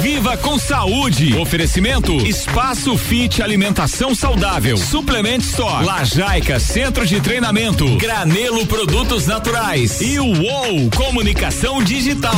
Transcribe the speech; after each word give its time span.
Viva 0.00 0.34
com 0.38 0.58
saúde. 0.58 1.36
Oferecimento 1.36 2.14
Espaço 2.26 2.96
Fit 2.96 3.42
Alimentação 3.42 4.14
Saudável. 4.14 4.78
Suplement 4.78 5.40
Store. 5.40 5.84
Lajaica 5.84 6.58
Centro 6.58 7.06
de 7.06 7.20
Treinamento. 7.20 7.96
Granelo 7.96 8.66
Produtos 8.66 9.26
Naturais. 9.26 10.00
E 10.00 10.18
o 10.18 10.24
UOL 10.24 10.90
Comunicação 10.96 11.82
Digital. 11.82 12.32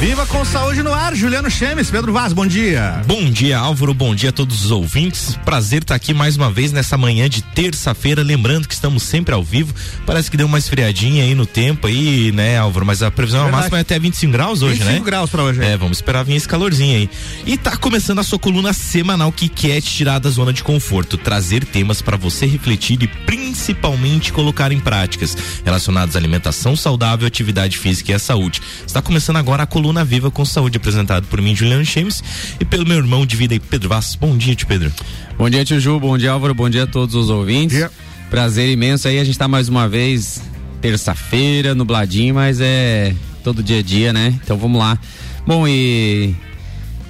Viva 0.00 0.24
com 0.26 0.44
saúde 0.44 0.80
no 0.80 0.94
ar, 0.94 1.12
Juliano 1.12 1.50
Chemes, 1.50 1.90
Pedro 1.90 2.12
Vaz, 2.12 2.32
bom 2.32 2.46
dia. 2.46 3.02
Bom 3.04 3.28
dia, 3.28 3.58
Álvaro, 3.58 3.92
bom 3.92 4.14
dia 4.14 4.30
a 4.30 4.32
todos 4.32 4.66
os 4.66 4.70
ouvintes. 4.70 5.36
Prazer 5.44 5.82
estar 5.82 5.96
aqui 5.96 6.14
mais 6.14 6.36
uma 6.36 6.52
vez 6.52 6.70
nessa 6.70 6.96
manhã 6.96 7.28
de 7.28 7.42
terça-feira, 7.42 8.22
lembrando 8.22 8.68
que 8.68 8.74
estamos 8.74 9.02
sempre 9.02 9.34
ao 9.34 9.42
vivo. 9.42 9.74
Parece 10.06 10.30
que 10.30 10.36
deu 10.36 10.46
uma 10.46 10.56
esfriadinha 10.56 11.24
aí 11.24 11.34
no 11.34 11.44
tempo 11.44 11.88
aí, 11.88 12.30
né, 12.30 12.56
Álvaro, 12.58 12.86
mas 12.86 13.02
a 13.02 13.10
previsão 13.10 13.40
Verdade. 13.40 13.60
máxima 13.60 13.78
é 13.78 13.80
até 13.80 13.98
25 13.98 14.32
graus 14.32 14.62
hoje, 14.62 14.74
25 14.74 14.84
né? 14.84 14.92
25 14.92 15.04
graus 15.04 15.30
para 15.30 15.42
hoje. 15.42 15.64
É, 15.64 15.76
vamos 15.76 15.98
esperar 15.98 16.24
vir 16.24 16.36
esse 16.36 16.46
calorzinho 16.46 16.96
aí. 16.96 17.10
E 17.44 17.58
tá 17.58 17.76
começando 17.76 18.20
a 18.20 18.22
sua 18.22 18.38
coluna 18.38 18.72
semanal 18.72 19.32
que 19.32 19.48
quer 19.48 19.82
te 19.82 19.90
tirar 19.90 20.20
da 20.20 20.30
zona 20.30 20.52
de 20.52 20.62
conforto, 20.62 21.18
trazer 21.18 21.64
temas 21.64 22.00
para 22.00 22.16
você 22.16 22.46
refletir 22.46 23.02
e 23.02 23.08
principalmente 23.08 24.32
colocar 24.32 24.70
em 24.70 24.78
práticas 24.78 25.36
relacionados 25.64 26.14
à 26.14 26.20
alimentação 26.20 26.76
saudável, 26.76 27.26
atividade 27.26 27.76
física 27.76 28.12
e 28.12 28.14
à 28.14 28.18
saúde. 28.20 28.62
Está 28.86 29.02
começando 29.02 29.38
agora 29.38 29.64
a 29.64 29.66
coluna 29.66 29.87
Coluna 29.88 30.04
Viva 30.04 30.30
com 30.30 30.44
Saúde, 30.44 30.76
apresentado 30.76 31.26
por 31.28 31.40
mim, 31.40 31.56
Juliano 31.56 31.82
Chemes, 31.82 32.22
e 32.60 32.64
pelo 32.64 32.86
meu 32.86 32.98
irmão 32.98 33.24
de 33.24 33.34
vida, 33.36 33.58
Pedro 33.70 33.88
Vassos. 33.88 34.16
Bom 34.16 34.36
dia, 34.36 34.54
tio 34.54 34.66
Pedro. 34.66 34.92
Bom 35.38 35.48
dia, 35.48 35.64
tio 35.64 35.80
Ju, 35.80 35.98
bom 35.98 36.18
dia, 36.18 36.30
Álvaro, 36.30 36.52
bom 36.52 36.68
dia 36.68 36.82
a 36.82 36.86
todos 36.86 37.14
os 37.14 37.30
ouvintes. 37.30 37.78
Dia. 37.78 37.90
Prazer 38.28 38.68
imenso 38.68 39.08
aí, 39.08 39.18
a 39.18 39.24
gente 39.24 39.38
tá 39.38 39.48
mais 39.48 39.66
uma 39.66 39.88
vez, 39.88 40.42
terça-feira, 40.82 41.74
nubladinho, 41.74 42.34
mas 42.34 42.60
é 42.60 43.14
todo 43.42 43.62
dia 43.62 43.78
a 43.78 43.82
dia, 43.82 44.12
né? 44.12 44.38
Então 44.44 44.58
vamos 44.58 44.78
lá. 44.78 44.98
Bom, 45.46 45.66
e 45.66 46.34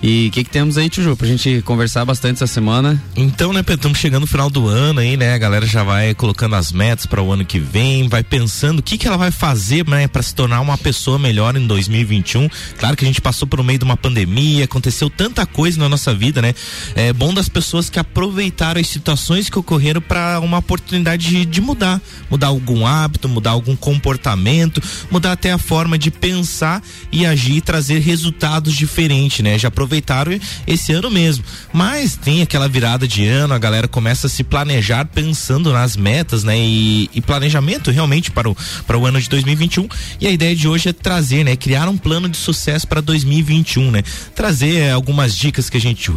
e 0.02 0.28
o 0.28 0.30
que, 0.30 0.44
que 0.44 0.50
temos 0.50 0.78
aí, 0.78 0.88
Tiju, 0.88 1.16
pra 1.16 1.26
gente 1.26 1.60
conversar 1.62 2.04
bastante 2.04 2.36
essa 2.36 2.46
semana? 2.46 3.02
Então, 3.16 3.52
né, 3.52 3.64
estamos 3.68 3.98
chegando 3.98 4.22
no 4.22 4.26
final 4.26 4.48
do 4.48 4.68
ano 4.68 5.00
aí, 5.00 5.16
né? 5.16 5.34
A 5.34 5.38
galera 5.38 5.66
já 5.66 5.82
vai 5.82 6.14
colocando 6.14 6.54
as 6.54 6.70
metas 6.70 7.04
para 7.04 7.20
o 7.20 7.32
ano 7.32 7.44
que 7.44 7.58
vem, 7.58 8.08
vai 8.08 8.22
pensando 8.22 8.78
o 8.78 8.82
que, 8.82 8.96
que 8.96 9.08
ela 9.08 9.16
vai 9.16 9.32
fazer, 9.32 9.86
né, 9.88 10.06
para 10.06 10.22
se 10.22 10.34
tornar 10.34 10.60
uma 10.60 10.78
pessoa 10.78 11.18
melhor 11.18 11.56
em 11.56 11.66
2021. 11.66 12.48
Claro 12.78 12.96
que 12.96 13.04
a 13.04 13.08
gente 13.08 13.20
passou 13.20 13.48
por 13.48 13.62
meio 13.64 13.78
de 13.78 13.84
uma 13.84 13.96
pandemia, 13.96 14.64
aconteceu 14.64 15.10
tanta 15.10 15.44
coisa 15.44 15.80
na 15.80 15.88
nossa 15.88 16.14
vida, 16.14 16.40
né? 16.40 16.54
É 16.94 17.12
bom 17.12 17.34
das 17.34 17.48
pessoas 17.48 17.90
que 17.90 17.98
aproveitaram 17.98 18.80
as 18.80 18.86
situações 18.86 19.50
que 19.50 19.58
ocorreram 19.58 20.00
para 20.00 20.38
uma 20.40 20.58
oportunidade 20.58 21.28
de, 21.28 21.44
de 21.44 21.60
mudar, 21.60 22.00
mudar 22.30 22.48
algum 22.48 22.86
hábito, 22.86 23.28
mudar 23.28 23.50
algum 23.50 23.74
comportamento, 23.74 24.80
mudar 25.10 25.32
até 25.32 25.50
a 25.50 25.58
forma 25.58 25.98
de 25.98 26.10
pensar 26.10 26.82
e 27.10 27.26
agir 27.26 27.60
trazer 27.62 27.98
resultados 27.98 28.74
diferentes, 28.74 29.40
né? 29.40 29.58
Já 29.58 29.70
aproveitaram 29.88 30.38
esse 30.66 30.92
ano 30.92 31.10
mesmo. 31.10 31.42
Mas 31.72 32.16
tem 32.16 32.42
aquela 32.42 32.68
virada 32.68 33.08
de 33.08 33.26
ano, 33.26 33.54
a 33.54 33.58
galera 33.58 33.88
começa 33.88 34.26
a 34.26 34.30
se 34.30 34.44
planejar 34.44 35.06
pensando 35.06 35.72
nas 35.72 35.96
metas, 35.96 36.44
né? 36.44 36.56
E, 36.58 37.10
e 37.14 37.20
planejamento 37.20 37.90
realmente 37.90 38.30
para 38.30 38.48
o, 38.48 38.56
para 38.86 38.98
o 38.98 39.06
ano 39.06 39.20
de 39.20 39.28
2021. 39.28 39.88
E 40.20 40.26
a 40.26 40.30
ideia 40.30 40.54
de 40.54 40.68
hoje 40.68 40.90
é 40.90 40.92
trazer, 40.92 41.44
né? 41.44 41.56
Criar 41.56 41.88
um 41.88 41.96
plano 41.96 42.28
de 42.28 42.36
sucesso 42.36 42.86
para 42.86 43.00
2021, 43.00 43.90
né? 43.90 44.02
Trazer 44.34 44.76
é, 44.76 44.92
algumas 44.92 45.34
dicas 45.34 45.70
que 45.70 45.76
a 45.76 45.80
gente 45.80 46.10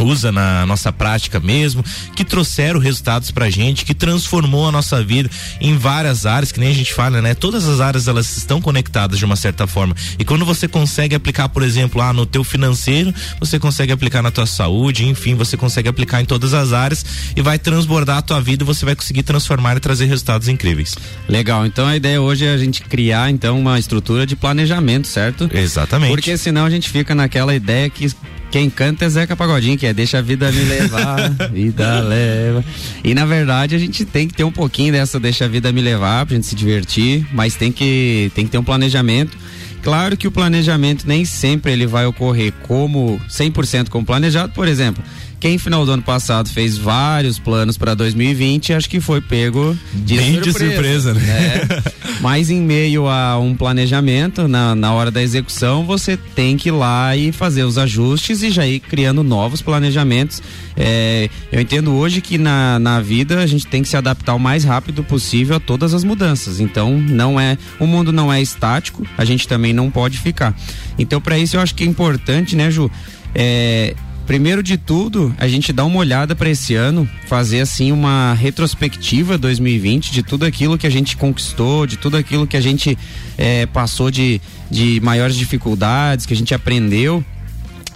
usa 0.00 0.32
na 0.32 0.64
nossa 0.66 0.92
prática 0.92 1.40
mesmo, 1.40 1.84
que 2.14 2.24
trouxeram 2.24 2.80
resultados 2.80 3.30
pra 3.30 3.50
gente, 3.50 3.84
que 3.84 3.94
transformou 3.94 4.68
a 4.68 4.72
nossa 4.72 5.02
vida 5.02 5.30
em 5.60 5.76
várias 5.76 6.26
áreas, 6.26 6.52
que 6.52 6.60
nem 6.60 6.70
a 6.70 6.74
gente 6.74 6.92
fala, 6.92 7.20
né? 7.20 7.34
Todas 7.34 7.68
as 7.68 7.80
áreas 7.80 8.08
elas 8.08 8.36
estão 8.36 8.60
conectadas 8.60 9.18
de 9.18 9.24
uma 9.24 9.36
certa 9.36 9.66
forma. 9.66 9.94
E 10.18 10.24
quando 10.24 10.44
você 10.44 10.66
consegue 10.66 11.14
aplicar, 11.14 11.48
por 11.48 11.62
exemplo, 11.62 12.00
lá 12.00 12.12
no 12.12 12.24
teu 12.24 12.44
financeiro, 12.44 13.12
você 13.38 13.58
consegue 13.58 13.92
aplicar 13.92 14.22
na 14.22 14.30
tua 14.30 14.46
saúde, 14.46 15.06
enfim, 15.06 15.34
você 15.34 15.56
consegue 15.56 15.88
aplicar 15.88 16.20
em 16.20 16.24
todas 16.24 16.54
as 16.54 16.72
áreas 16.72 17.04
e 17.36 17.42
vai 17.42 17.58
transbordar 17.58 18.18
a 18.18 18.22
tua 18.22 18.40
vida 18.40 18.64
e 18.64 18.66
você 18.66 18.84
vai 18.84 18.94
conseguir 18.94 19.22
transformar 19.22 19.76
e 19.76 19.80
trazer 19.80 20.06
resultados 20.06 20.48
incríveis. 20.48 20.94
Legal. 21.28 21.66
Então 21.66 21.86
a 21.86 21.96
ideia 21.96 22.20
hoje 22.20 22.46
é 22.46 22.52
a 22.52 22.58
gente 22.58 22.82
criar 22.82 23.30
então 23.30 23.58
uma 23.58 23.78
estrutura 23.78 24.26
de 24.26 24.36
planejamento, 24.36 25.06
certo? 25.06 25.50
Exatamente. 25.52 26.10
Porque 26.10 26.36
senão 26.36 26.64
a 26.64 26.70
gente 26.70 26.88
fica 26.88 27.14
naquela 27.14 27.54
ideia 27.54 27.88
que 27.88 28.06
quem 28.52 28.68
canta 28.68 29.06
é 29.06 29.08
Zeca 29.08 29.34
Pagodinho, 29.34 29.78
que 29.78 29.86
é 29.86 29.94
Deixa 29.94 30.18
a 30.18 30.20
vida 30.20 30.52
me 30.52 30.62
levar, 30.62 31.30
vida 31.50 32.00
leva. 32.00 32.62
E 33.02 33.14
na 33.14 33.24
verdade 33.24 33.74
a 33.74 33.78
gente 33.78 34.04
tem 34.04 34.28
que 34.28 34.34
ter 34.34 34.44
um 34.44 34.52
pouquinho 34.52 34.92
dessa 34.92 35.18
Deixa 35.18 35.46
a 35.46 35.48
vida 35.48 35.72
me 35.72 35.80
levar 35.80 36.26
pra 36.26 36.36
gente 36.36 36.46
se 36.46 36.54
divertir, 36.54 37.26
mas 37.32 37.54
tem 37.54 37.72
que, 37.72 38.30
tem 38.34 38.44
que 38.44 38.50
ter 38.50 38.58
um 38.58 38.62
planejamento. 38.62 39.36
Claro 39.82 40.16
que 40.16 40.28
o 40.28 40.30
planejamento 40.30 41.06
nem 41.06 41.24
sempre 41.24 41.72
ele 41.72 41.86
vai 41.86 42.06
ocorrer 42.06 42.52
como 42.62 43.20
100% 43.28 43.88
como 43.88 44.06
planejado, 44.06 44.52
por 44.52 44.68
exemplo. 44.68 45.02
Quem 45.42 45.58
final 45.58 45.84
do 45.84 45.90
ano 45.90 46.04
passado 46.04 46.48
fez 46.48 46.78
vários 46.78 47.36
planos 47.36 47.76
para 47.76 47.94
2020, 47.94 48.74
acho 48.74 48.88
que 48.88 49.00
foi 49.00 49.20
pego 49.20 49.76
de 49.92 50.16
Bem 50.16 50.34
surpresa. 50.34 50.58
De 50.58 50.72
surpresa 50.72 51.14
né? 51.14 51.20
né? 51.20 51.82
Mas 52.22 52.48
em 52.48 52.60
meio 52.60 53.08
a 53.08 53.36
um 53.40 53.56
planejamento, 53.56 54.46
na, 54.46 54.76
na 54.76 54.94
hora 54.94 55.10
da 55.10 55.20
execução, 55.20 55.84
você 55.84 56.16
tem 56.16 56.56
que 56.56 56.68
ir 56.68 56.70
lá 56.70 57.16
e 57.16 57.32
fazer 57.32 57.64
os 57.64 57.76
ajustes 57.76 58.40
e 58.44 58.52
já 58.52 58.64
ir 58.64 58.78
criando 58.78 59.24
novos 59.24 59.60
planejamentos. 59.60 60.40
É, 60.76 61.28
eu 61.50 61.60
entendo 61.60 61.92
hoje 61.92 62.20
que 62.20 62.38
na, 62.38 62.78
na 62.78 63.00
vida 63.00 63.40
a 63.40 63.46
gente 63.46 63.66
tem 63.66 63.82
que 63.82 63.88
se 63.88 63.96
adaptar 63.96 64.34
o 64.34 64.38
mais 64.38 64.62
rápido 64.62 65.02
possível 65.02 65.56
a 65.56 65.60
todas 65.60 65.92
as 65.92 66.04
mudanças. 66.04 66.60
Então, 66.60 66.96
não 66.96 67.40
é. 67.40 67.58
O 67.80 67.86
mundo 67.86 68.12
não 68.12 68.32
é 68.32 68.40
estático, 68.40 69.04
a 69.18 69.24
gente 69.24 69.48
também 69.48 69.71
não 69.72 69.90
pode 69.90 70.18
ficar. 70.18 70.54
Então, 70.98 71.20
para 71.20 71.38
isso, 71.38 71.56
eu 71.56 71.60
acho 71.60 71.74
que 71.74 71.84
é 71.84 71.86
importante, 71.86 72.56
né, 72.56 72.70
Ju? 72.70 72.90
É, 73.34 73.94
Primeiro 74.26 74.62
de 74.62 74.76
tudo, 74.76 75.34
a 75.36 75.48
gente 75.48 75.72
dá 75.72 75.84
uma 75.84 75.98
olhada 75.98 76.34
para 76.34 76.48
esse 76.48 76.74
ano, 76.76 77.08
fazer 77.26 77.60
assim 77.60 77.90
uma 77.90 78.34
retrospectiva 78.34 79.36
2020 79.36 80.12
de 80.12 80.22
tudo 80.22 80.44
aquilo 80.44 80.78
que 80.78 80.86
a 80.86 80.90
gente 80.90 81.16
conquistou, 81.16 81.86
de 81.86 81.96
tudo 81.96 82.16
aquilo 82.16 82.46
que 82.46 82.56
a 82.56 82.60
gente 82.60 82.96
é, 83.36 83.66
passou 83.66 84.10
de, 84.12 84.40
de 84.70 85.00
maiores 85.02 85.34
dificuldades, 85.36 86.24
que 86.24 86.32
a 86.32 86.36
gente 86.36 86.54
aprendeu, 86.54 87.24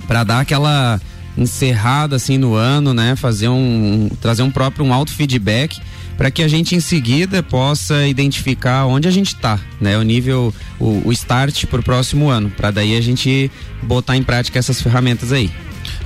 para 0.09 0.25
dar 0.25 0.41
aquela 0.41 1.01
encerrada 1.39 2.17
assim 2.17 2.39
no 2.39 2.55
ano, 2.55 2.93
né? 2.93 3.15
Fazer 3.15 3.49
um 3.49 4.11
trazer 4.21 4.43
um 4.43 4.51
próprio 4.51 4.85
um 4.85 4.93
auto 4.93 5.13
feedback 5.13 5.81
para 6.17 6.31
que 6.31 6.43
a 6.43 6.49
gente 6.49 6.75
em 6.75 6.81
seguida 6.81 7.43
possa 7.43 8.07
identificar 8.07 8.87
onde 8.87 9.07
a 9.07 9.11
gente 9.11 9.35
está, 9.35 9.61
né? 9.81 9.99
O 9.99 10.03
nível, 10.03 10.53
o, 10.81 11.03
o 11.05 11.13
start 11.13 11.67
para 11.67 11.81
o 11.81 11.83
próximo 11.83 12.29
ano, 12.29 12.51
para 12.51 12.71
daí 12.71 12.97
a 12.97 13.01
gente 13.01 13.51
botar 13.83 14.17
em 14.17 14.23
prática 14.23 14.59
essas 14.59 14.81
ferramentas 14.81 15.33
aí. 15.33 15.51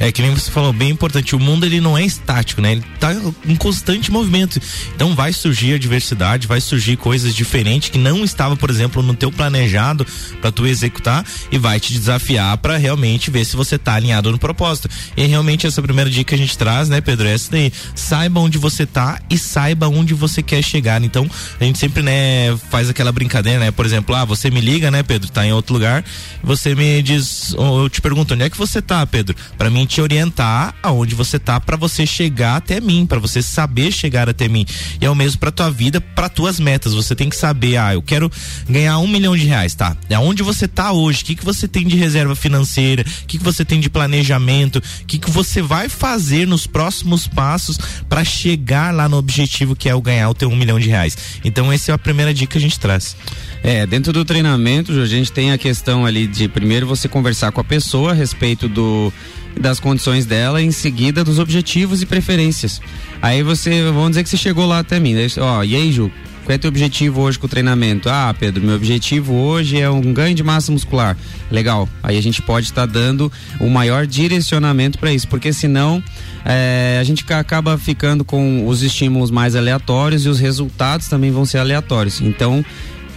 É 0.01 0.11
que 0.11 0.23
nem 0.23 0.31
você 0.31 0.51
falou, 0.51 0.73
bem 0.73 0.89
importante, 0.89 1.37
o 1.37 1.39
mundo 1.39 1.67
ele 1.67 1.79
não 1.79 1.97
é 1.97 2.03
estático, 2.03 2.63
né? 2.63 2.73
Ele 2.73 2.85
tá 2.99 3.15
em 3.47 3.55
constante 3.55 4.11
movimento. 4.11 4.59
Então 4.97 5.15
vai 5.15 5.31
surgir 5.31 5.75
a 5.75 5.79
diversidade, 5.79 6.47
vai 6.47 6.59
surgir 6.59 6.97
coisas 6.97 7.35
diferentes 7.35 7.91
que 7.91 7.99
não 7.99 8.25
estava, 8.25 8.57
por 8.57 8.71
exemplo, 8.71 9.03
no 9.03 9.15
teu 9.15 9.31
planejado 9.31 10.07
para 10.41 10.51
tu 10.51 10.67
executar 10.67 11.25
e 11.53 11.59
vai 11.59 11.79
te 11.79 11.93
desafiar 11.93 12.57
para 12.57 12.79
realmente 12.79 13.31
ver 13.31 13.45
se 13.45 13.55
você 13.57 13.77
tá 13.77 13.95
alinhado 13.95 14.33
no 14.33 14.39
propósito. 14.39 14.89
E 15.15 15.27
realmente 15.27 15.67
essa 15.67 15.83
primeira 15.83 16.09
dica 16.09 16.31
que 16.31 16.35
a 16.35 16.39
gente 16.39 16.57
traz, 16.57 16.89
né, 16.89 17.01
Pedro, 17.01 17.29
é 17.29 17.35
essa 17.35 17.51
daí. 17.51 17.71
Saiba 17.95 18.41
onde 18.41 18.57
você 18.57 18.87
tá 18.87 19.21
e 19.29 19.37
saiba 19.37 19.87
onde 19.89 20.15
você 20.15 20.43
quer 20.43 20.63
chegar. 20.63 21.03
Então, 21.03 21.29
a 21.61 21.65
gente 21.65 21.79
sempre, 21.79 22.03
né, 22.03 22.57
faz 22.71 22.89
aquela 22.89 23.13
brincadeira, 23.13 23.59
né? 23.59 23.71
Por 23.71 23.85
exemplo, 23.85 24.15
ah, 24.15 24.25
você 24.25 24.51
me 24.51 24.61
liga, 24.61 24.91
né, 24.91 25.03
Pedro, 25.03 25.31
tá 25.31 25.45
em 25.45 25.53
outro 25.53 25.75
lugar, 25.75 26.05
você 26.43 26.75
me 26.75 27.03
diz, 27.03 27.55
eu 27.55 27.91
te 27.91 28.01
pergunto, 28.01 28.33
onde 28.33 28.45
é 28.45 28.51
que 28.51 28.57
você 28.57 28.81
tá, 28.81 29.05
Pedro? 29.07 29.37
Para 29.59 29.69
mim 29.69 29.87
te 29.91 30.01
orientar 30.01 30.73
aonde 30.85 31.17
você 31.17 31.37
tá 31.37 31.59
para 31.59 31.77
você 31.77 32.07
chegar 32.07 32.55
até 32.55 32.81
mim, 32.81 33.05
para 33.05 33.19
você 33.19 33.43
saber 33.43 33.91
chegar 33.91 34.29
até 34.29 34.47
mim. 34.47 34.65
E 35.01 35.05
é 35.05 35.11
o 35.11 35.17
mesmo 35.17 35.41
para 35.41 35.51
tua 35.51 35.69
vida, 35.69 36.01
para 36.01 36.29
tuas 36.29 36.61
metas. 36.61 36.95
Você 36.95 37.17
tem 37.17 37.29
que 37.29 37.35
saber, 37.35 37.77
ah, 37.77 37.93
eu 37.93 38.01
quero 38.01 38.31
ganhar 38.69 38.99
um 38.99 39.09
milhão 39.09 39.37
de 39.37 39.47
reais, 39.47 39.75
tá? 39.75 39.97
É 40.09 40.17
onde 40.17 40.45
você 40.45 40.69
tá 40.69 40.93
hoje, 40.93 41.23
o 41.23 41.25
que 41.25 41.35
que 41.35 41.45
você 41.45 41.67
tem 41.67 41.89
de 41.89 41.97
reserva 41.97 42.37
financeira, 42.37 43.03
o 43.03 43.27
que 43.27 43.37
que 43.37 43.45
você 43.45 43.65
tem 43.65 43.81
de 43.81 43.91
planejamento, 43.91 44.77
o 44.77 45.07
que 45.07 45.19
que 45.19 45.29
você 45.29 45.61
vai 45.61 45.89
fazer 45.89 46.47
nos 46.47 46.69
próximos 46.69 47.27
passos 47.27 47.77
para 48.09 48.23
chegar 48.23 48.95
lá 48.95 49.09
no 49.09 49.17
objetivo 49.17 49.75
que 49.75 49.89
é 49.89 49.95
o 49.95 50.01
ganhar 50.01 50.31
o 50.31 50.35
teu 50.35 50.49
um 50.49 50.57
milhão 50.57 50.79
de 50.79 50.89
reais. 50.89 51.19
Então 51.45 51.73
essa 51.73 51.91
é 51.91 51.95
a 51.95 51.99
primeira 51.99 52.33
dica 52.33 52.53
que 52.53 52.59
a 52.59 52.61
gente 52.61 52.79
traz. 52.79 53.17
É, 53.63 53.85
dentro 53.87 54.13
do 54.13 54.25
treinamento, 54.25 54.93
a 54.93 55.07
gente 55.07 55.33
tem 55.33 55.53
a 55.53 55.59
questão 55.59 56.07
ali 56.07 56.27
de 56.27 56.49
primeiro 56.49 56.87
você 56.87 57.09
conversar 57.09 57.51
com 57.51 57.61
a 57.61 57.65
pessoa 57.65 58.13
a 58.13 58.15
respeito 58.15 58.69
do 58.69 59.13
das 59.59 59.81
condições 59.81 60.27
dela, 60.27 60.63
em 60.63 60.71
seguida 60.71 61.25
dos 61.25 61.39
objetivos 61.39 62.03
e 62.03 62.07
preferências. 62.07 62.81
Aí 63.23 63.43
você, 63.43 63.83
vamos 63.85 64.11
dizer 64.11 64.23
que 64.23 64.29
você 64.29 64.37
chegou 64.37 64.67
lá 64.67 64.79
até 64.81 65.01
mim, 65.01 65.15
ó, 65.39 65.63
e 65.63 65.75
aí, 65.75 65.93
Ju, 65.93 66.11
qual 66.51 66.55
é 66.55 66.59
teu 66.59 66.69
objetivo 66.69 67.21
hoje 67.21 67.39
com 67.39 67.47
o 67.47 67.49
treinamento? 67.49 68.09
Ah, 68.09 68.35
Pedro, 68.37 68.65
meu 68.65 68.75
objetivo 68.75 69.35
hoje 69.35 69.79
é 69.81 69.89
um 69.89 70.13
ganho 70.13 70.35
de 70.35 70.43
massa 70.43 70.73
muscular. 70.73 71.17
Legal. 71.49 71.89
Aí 72.03 72.19
a 72.19 72.21
gente 72.23 72.43
pode 72.43 72.67
estar 72.67 72.89
tá 72.89 72.93
dando 72.93 73.31
o 73.61 73.67
um 73.67 73.71
maior 73.71 74.05
direcionamento 74.07 74.99
para 74.99 75.13
isso, 75.13 75.29
porque 75.29 75.53
senão 75.53 76.03
é, 76.45 76.99
a 77.01 77.05
gente 77.05 77.25
acaba 77.33 77.79
ficando 77.79 78.25
com 78.25 78.67
os 78.67 78.83
estímulos 78.83 79.31
mais 79.31 79.55
aleatórios 79.55 80.25
e 80.25 80.29
os 80.29 80.41
resultados 80.41 81.07
também 81.07 81.31
vão 81.31 81.45
ser 81.45 81.59
aleatórios. 81.59 82.21
Então, 82.21 82.65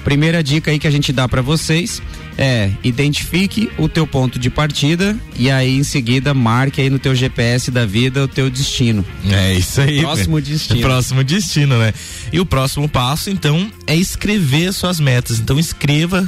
Primeira 0.04 0.44
dica 0.44 0.72
aí 0.72 0.80
que 0.80 0.88
a 0.88 0.92
gente 0.92 1.14
dá 1.14 1.28
para 1.28 1.42
vocês 1.42 2.02
é 2.38 2.72
identifique 2.84 3.70
o 3.78 3.88
teu 3.88 4.08
ponto 4.08 4.40
de 4.40 4.50
partida 4.50 5.16
e 5.38 5.52
aí 5.52 5.78
em 5.78 5.84
seguida 5.84 6.34
marque 6.34 6.82
aí 6.82 6.90
no 6.90 7.00
teu 7.00 7.14
GPS 7.16 7.70
da 7.70 7.86
vida 7.86 8.24
o 8.24 8.28
teu 8.28 8.50
destino. 8.50 9.06
É 9.30 9.54
isso 9.54 9.82
aí. 9.82 10.02
Próximo 10.02 10.40
destino. 10.42 10.82
Próximo 10.82 11.24
destino, 11.24 11.78
né? 11.78 11.94
E 12.32 12.40
o 12.40 12.46
próximo 12.46 12.90
passo, 12.90 13.30
então, 13.30 13.72
é 13.86 13.96
escrever 13.96 14.74
suas 14.74 15.00
metas. 15.00 15.40
Então 15.40 15.60
escreva 15.60 16.28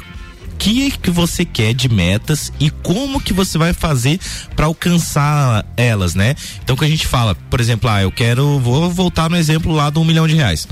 que 0.57 0.91
que 0.91 1.11
você 1.11 1.43
quer 1.43 1.73
de 1.73 1.89
metas 1.89 2.51
e 2.59 2.69
como 2.69 3.19
que 3.19 3.33
você 3.33 3.57
vai 3.57 3.73
fazer 3.73 4.19
para 4.55 4.67
alcançar 4.67 5.65
elas, 5.75 6.15
né? 6.15 6.35
Então 6.63 6.75
que 6.75 6.85
a 6.85 6.89
gente 6.89 7.07
fala, 7.07 7.35
por 7.35 7.59
exemplo, 7.59 7.89
ah, 7.89 8.01
eu 8.01 8.11
quero, 8.11 8.59
vou 8.59 8.89
voltar 8.89 9.29
no 9.29 9.35
exemplo 9.35 9.73
lá 9.73 9.89
do 9.89 9.99
um 9.99 10.05
milhão 10.05 10.27
de 10.27 10.35
reais 10.35 10.67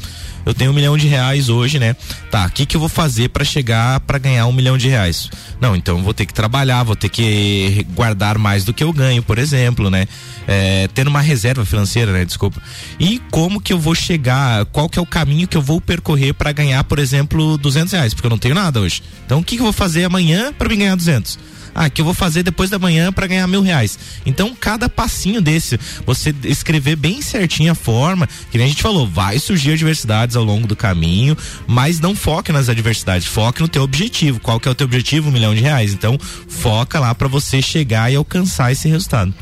eu 0.45 0.53
tenho 0.53 0.71
um 0.71 0.73
milhão 0.73 0.97
de 0.97 1.07
reais 1.07 1.49
hoje, 1.49 1.79
né? 1.79 1.95
Tá, 2.29 2.45
o 2.45 2.49
que 2.49 2.65
que 2.65 2.75
eu 2.75 2.79
vou 2.79 2.89
fazer 2.89 3.29
para 3.29 3.43
chegar 3.43 3.99
para 4.01 4.17
ganhar 4.17 4.45
um 4.47 4.51
milhão 4.51 4.77
de 4.77 4.87
reais? 4.87 5.29
Não, 5.59 5.75
então 5.75 6.01
vou 6.03 6.13
ter 6.13 6.25
que 6.25 6.33
trabalhar, 6.33 6.83
vou 6.83 6.95
ter 6.95 7.09
que 7.09 7.85
guardar 7.93 8.37
mais 8.37 8.63
do 8.63 8.73
que 8.73 8.83
eu 8.83 8.91
ganho, 8.91 9.23
por 9.23 9.37
exemplo, 9.37 9.89
né? 9.89 10.07
É, 10.47 10.87
tendo 10.93 11.07
uma 11.07 11.21
reserva 11.21 11.65
financeira, 11.65 12.11
né? 12.11 12.25
Desculpa. 12.25 12.61
E 12.99 13.21
como 13.31 13.61
que 13.61 13.71
eu 13.71 13.79
vou 13.79 13.95
chegar? 13.95 14.65
Qual 14.65 14.89
que 14.89 14.99
é 14.99 15.01
o 15.01 15.05
caminho 15.05 15.47
que 15.47 15.57
eu 15.57 15.61
vou 15.61 15.79
percorrer 15.79 16.33
para 16.33 16.51
ganhar, 16.51 16.83
por 16.83 16.99
exemplo, 16.99 17.57
duzentos 17.57 17.93
reais? 17.93 18.13
Porque 18.13 18.27
eu 18.27 18.31
não 18.31 18.37
tenho 18.37 18.55
nada 18.55 18.79
hoje. 18.79 19.01
Então 19.25 19.39
o 19.39 19.43
que 19.43 19.55
que 19.55 19.61
eu 19.61 19.65
vou 19.65 19.73
fazer 19.73 20.03
amanhã 20.03 20.51
para 20.53 20.67
me 20.69 20.75
ganhar 20.75 20.95
duzentos? 20.95 21.39
Ah, 21.73 21.89
que 21.89 22.01
eu 22.01 22.05
vou 22.05 22.13
fazer 22.13 22.43
depois 22.43 22.69
da 22.69 22.79
manhã 22.79 23.11
para 23.11 23.27
ganhar 23.27 23.47
mil 23.47 23.61
reais. 23.61 23.97
Então, 24.25 24.55
cada 24.59 24.87
passinho 24.87 25.41
desse, 25.41 25.79
você 26.05 26.33
escrever 26.43 26.95
bem 26.95 27.21
certinho 27.21 27.71
a 27.71 27.75
forma, 27.75 28.27
que 28.51 28.57
nem 28.57 28.65
a 28.65 28.69
gente 28.69 28.81
falou, 28.81 29.07
vai 29.07 29.39
surgir 29.39 29.71
adversidades 29.71 30.35
ao 30.35 30.43
longo 30.43 30.67
do 30.67 30.75
caminho, 30.75 31.37
mas 31.67 31.99
não 31.99 32.15
foque 32.15 32.51
nas 32.51 32.69
adversidades, 32.69 33.27
foque 33.27 33.61
no 33.61 33.67
teu 33.67 33.83
objetivo. 33.83 34.39
Qual 34.39 34.59
que 34.59 34.67
é 34.67 34.71
o 34.71 34.75
teu 34.75 34.85
objetivo? 34.85 35.29
Um 35.29 35.31
milhão 35.31 35.55
de 35.55 35.61
reais. 35.61 35.93
Então, 35.93 36.17
foca 36.47 36.99
lá 36.99 37.13
para 37.15 37.27
você 37.27 37.61
chegar 37.61 38.11
e 38.11 38.15
alcançar 38.15 38.71
esse 38.71 38.87
resultado. 38.87 39.33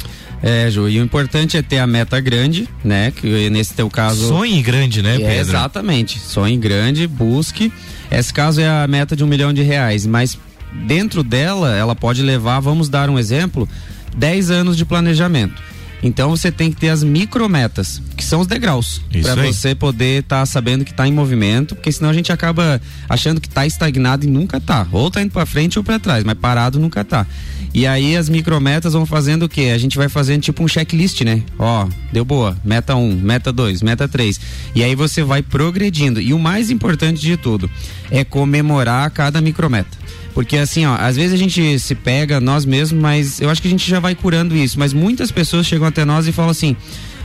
É, 0.43 0.69
Ju, 0.71 0.89
e 0.89 0.99
o 0.99 1.03
importante 1.03 1.55
é 1.55 1.61
ter 1.61 1.77
a 1.77 1.85
meta 1.85 2.19
grande, 2.19 2.67
né? 2.83 3.11
Que 3.11 3.49
nesse 3.49 3.73
teu 3.73 3.89
caso. 3.89 4.27
Sonhe 4.27 4.61
grande, 4.61 5.01
né, 5.01 5.15
é, 5.15 5.17
Pedro? 5.19 5.39
exatamente. 5.39 6.19
Sonhe 6.19 6.57
grande, 6.57 7.05
busque. 7.05 7.71
Esse 8.09 8.33
caso 8.33 8.59
é 8.59 8.67
a 8.67 8.87
meta 8.87 9.15
de 9.15 9.23
um 9.23 9.27
milhão 9.27 9.53
de 9.53 9.61
reais, 9.61 10.05
mas 10.05 10.37
dentro 10.71 11.23
dela, 11.23 11.75
ela 11.75 11.95
pode 11.95 12.21
levar, 12.21 12.59
vamos 12.59 12.89
dar 12.89 13.09
um 13.09 13.19
exemplo, 13.19 13.67
10 14.15 14.51
anos 14.51 14.77
de 14.77 14.85
planejamento. 14.85 15.61
Então 16.03 16.31
você 16.31 16.51
tem 16.51 16.71
que 16.71 16.77
ter 16.77 16.89
as 16.89 17.03
micrometas, 17.03 18.01
que 18.17 18.23
são 18.23 18.41
os 18.41 18.47
degraus, 18.47 19.01
para 19.21 19.35
você 19.35 19.75
poder 19.75 20.21
estar 20.21 20.39
tá 20.39 20.45
sabendo 20.45 20.83
que 20.83 20.91
está 20.91 21.07
em 21.07 21.13
movimento, 21.13 21.75
porque 21.75 21.91
senão 21.91 22.09
a 22.09 22.13
gente 22.13 22.31
acaba 22.31 22.81
achando 23.07 23.39
que 23.39 23.47
está 23.47 23.67
estagnado 23.67 24.25
e 24.25 24.29
nunca 24.29 24.57
está. 24.57 24.87
Ou 24.91 25.09
está 25.09 25.21
indo 25.21 25.31
para 25.31 25.45
frente 25.45 25.77
ou 25.77 25.83
para 25.83 25.99
trás, 25.99 26.23
mas 26.23 26.35
parado 26.35 26.79
nunca 26.79 27.01
está. 27.01 27.27
E 27.73 27.87
aí 27.87 28.17
as 28.17 28.27
micrometas 28.27 28.93
vão 28.93 29.05
fazendo 29.05 29.43
o 29.43 29.49
quê? 29.49 29.71
A 29.73 29.77
gente 29.77 29.95
vai 29.95 30.09
fazendo 30.09 30.41
tipo 30.41 30.63
um 30.63 30.67
checklist, 30.67 31.21
né? 31.21 31.43
Ó, 31.57 31.87
deu 32.11 32.25
boa, 32.25 32.57
meta 32.65 32.95
1, 32.95 32.99
um, 32.99 33.15
meta 33.15 33.53
2, 33.53 33.81
meta 33.81 34.07
3. 34.07 34.41
E 34.75 34.83
aí 34.83 34.93
você 34.93 35.23
vai 35.23 35.41
progredindo. 35.41 36.19
E 36.19 36.33
o 36.33 36.39
mais 36.39 36.69
importante 36.69 37.21
de 37.21 37.37
tudo 37.37 37.69
é 38.09 38.25
comemorar 38.25 39.09
cada 39.11 39.39
micrometa. 39.39 40.00
Porque 40.33 40.57
assim, 40.57 40.85
ó, 40.85 40.95
às 40.95 41.15
vezes 41.15 41.33
a 41.33 41.37
gente 41.37 41.77
se 41.79 41.93
pega 41.93 42.39
nós 42.39 42.65
mesmos, 42.65 43.01
mas 43.01 43.41
eu 43.41 43.49
acho 43.49 43.61
que 43.61 43.67
a 43.67 43.71
gente 43.71 43.89
já 43.89 43.99
vai 43.99 44.15
curando 44.15 44.55
isso. 44.55 44.79
Mas 44.79 44.93
muitas 44.93 45.31
pessoas 45.31 45.65
chegam 45.65 45.87
até 45.87 46.05
nós 46.05 46.27
e 46.27 46.31
falam 46.31 46.51
assim: 46.51 46.75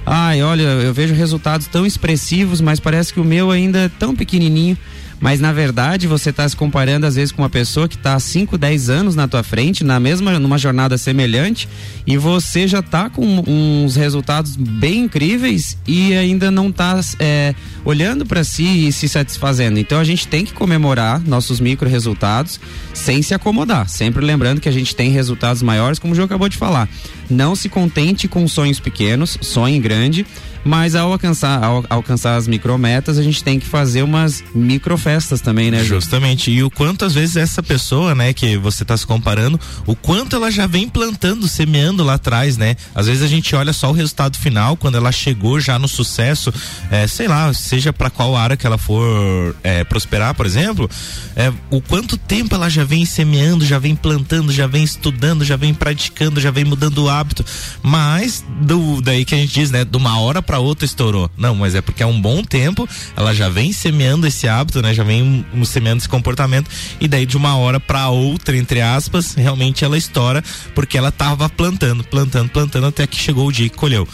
ai, 0.05 0.43
olha, 0.43 0.63
eu 0.63 0.93
vejo 0.93 1.15
resultados 1.15 1.67
tão 1.67 1.87
expressivos, 1.87 2.61
mas 2.61 2.81
parece 2.81 3.13
que 3.13 3.21
o 3.21 3.25
meu 3.25 3.51
ainda 3.51 3.79
é 3.81 3.89
tão 3.89 4.15
pequenininho 4.15 4.77
mas 5.21 5.41
na 5.41 5.53
verdade 5.53 6.07
você 6.07 6.31
está 6.31 6.49
se 6.49 6.57
comparando 6.57 7.07
às 7.07 7.17
vezes 7.17 7.33
com 7.33 7.43
uma 7.43 7.51
pessoa 7.51 7.89
que 7.89 7.97
está 7.97 8.19
5, 8.19 8.57
10 8.59 8.91
anos 8.91 9.17
na 9.17 9.27
tua 9.27 9.43
frente, 9.43 9.83
na 9.83 9.99
mesma 9.99 10.39
numa 10.39 10.59
jornada 10.59 10.99
semelhante, 10.99 11.69
e 12.07 12.17
você 12.17 12.69
já 12.69 12.81
está 12.81 13.09
com 13.09 13.45
uns 13.47 13.97
resultados 13.97 14.57
bem 14.57 15.05
incríveis 15.05 15.77
e 15.87 16.15
ainda 16.15 16.51
não 16.51 16.69
está 16.69 17.01
é, 17.19 17.55
olhando 17.85 18.27
para 18.27 18.45
si 18.45 18.89
e 18.89 18.93
se 18.93 19.09
satisfazendo. 19.09 19.79
Então 19.79 19.99
a 19.99 20.05
gente 20.05 20.27
tem 20.29 20.45
que 20.45 20.53
comemorar 20.53 21.21
nossos 21.21 21.61
micro 21.61 21.89
resultados 21.89 22.61
sem 22.93 23.23
se 23.23 23.35
acomodar, 23.35 23.89
sempre 23.89 24.25
lembrando 24.25 24.61
que 24.61 24.69
a 24.69 24.73
gente 24.73 24.95
tem 24.95 25.11
resultados 25.11 25.63
maiores, 25.63 25.99
como 25.99 26.13
o 26.13 26.17
João 26.17 26.27
acabou 26.27 26.49
de 26.49 26.57
falar. 26.57 26.89
Não 27.29 27.57
se 27.57 27.69
contente 27.69 28.29
com 28.29 28.47
sonhos 28.47 28.79
pequenos, 28.79 29.37
sonhe 29.41 29.79
grande 29.79 30.27
mas 30.67 30.97
ao 30.97 31.13
alcançar, 31.13 31.63
ao 31.63 31.85
alcançar 31.89 32.35
as 32.35 32.49
micrometas, 32.49 33.19
a 33.19 33.23
gente 33.23 33.43
tem 33.43 33.61
que 33.61 33.67
fazer 33.67 34.03
umas 34.03 34.43
microfestas 34.53 35.41
também, 35.41 35.71
né? 35.71 35.85
Justamente. 35.85 36.51
E 36.51 36.63
o 36.65 36.71
quanto 36.71 37.05
às 37.05 37.15
vezes 37.15 37.37
essa 37.37 37.63
pessoa, 37.63 38.17
né, 38.17 38.33
que 38.33 38.57
você 38.57 38.83
está 38.83 38.97
se 38.97 39.07
comparando, 39.07 39.61
o 39.87 39.95
quanto 39.95 40.35
ela 40.35 40.51
já 40.51 40.67
vem 40.67 40.89
plantando, 40.89 41.47
semeando 41.47 42.03
lá 42.03 42.15
atrás, 42.15 42.57
né? 42.57 42.75
Às 42.97 43.07
vezes 43.07 43.23
a 43.23 43.29
gente 43.29 43.55
olha 43.55 43.73
só 43.73 43.91
o 43.91 43.93
resultado 43.93 44.37
final, 44.39 44.77
quando 44.77 44.97
ela 44.97 45.13
chegou 45.13 45.61
já 45.61 45.79
no 45.79 45.87
sucesso, 45.87 46.53
é, 46.91 47.07
sei 47.07 47.29
lá, 47.29 47.53
seja 47.55 47.93
para 47.93 48.11
qual 48.11 48.37
área 48.37 48.57
que 48.57 48.67
ela 48.67 48.77
for 48.77 49.55
é, 49.63 49.85
prosperar, 49.85 50.35
por 50.35 50.47
exemplo, 50.47 50.91
é, 51.37 51.53
o 51.71 51.81
quanto 51.81 52.17
tempo 52.17 52.57
ela 52.57 52.69
já 52.69 52.83
vem 52.83 53.05
semeando, 53.05 53.65
já 53.65 53.79
vem 53.79 53.95
plantando, 53.95 54.51
já 54.51 54.67
vem 54.67 54.83
estudando, 54.83 55.45
já 55.45 55.57
vem 55.57 55.73
praticando, 55.73 56.41
já 56.41 56.51
vem 56.51 56.65
mudando 56.65 57.05
o 57.05 57.09
hábito. 57.09 57.45
Mas 57.83 58.45
do 58.63 59.01
daí 59.01 59.25
que 59.25 59.35
a 59.35 59.39
gente 59.39 59.55
diz, 59.55 59.71
né, 59.71 59.85
de 59.85 59.97
uma 59.97 60.19
hora 60.19 60.43
para 60.43 60.56
outra 60.59 60.85
estourou. 60.85 61.31
Não, 61.37 61.55
mas 61.55 61.75
é 61.75 61.81
porque 61.81 62.03
há 62.03 62.07
um 62.07 62.21
bom 62.21 62.43
tempo 62.43 62.89
ela 63.17 63.35
já 63.35 63.49
vem 63.49 63.73
semeando 63.73 64.27
esse 64.27 64.49
hábito, 64.49 64.83
né? 64.83 64.95
Já 64.95 65.05
vem 65.05 65.45
semeando 65.65 65.99
esse 65.99 66.09
comportamento 66.09 66.71
e 67.01 67.09
daí 67.09 67.27
de 67.27 67.37
uma 67.37 67.57
hora 67.57 67.81
para 67.81 68.09
outra, 68.09 68.57
entre 68.57 68.81
aspas, 68.81 69.35
realmente 69.35 69.85
ela 69.85 69.97
estoura 69.97 70.43
porque 70.75 70.99
ela 70.99 71.11
tava 71.11 71.49
plantando, 71.49 72.05
plantando, 72.05 72.51
plantando 72.51 72.87
até 72.87 73.07
que 73.07 73.17
chegou 73.17 73.49
o 73.49 73.53
dia 73.53 73.69
que 73.69 73.77
colheu. 73.77 74.07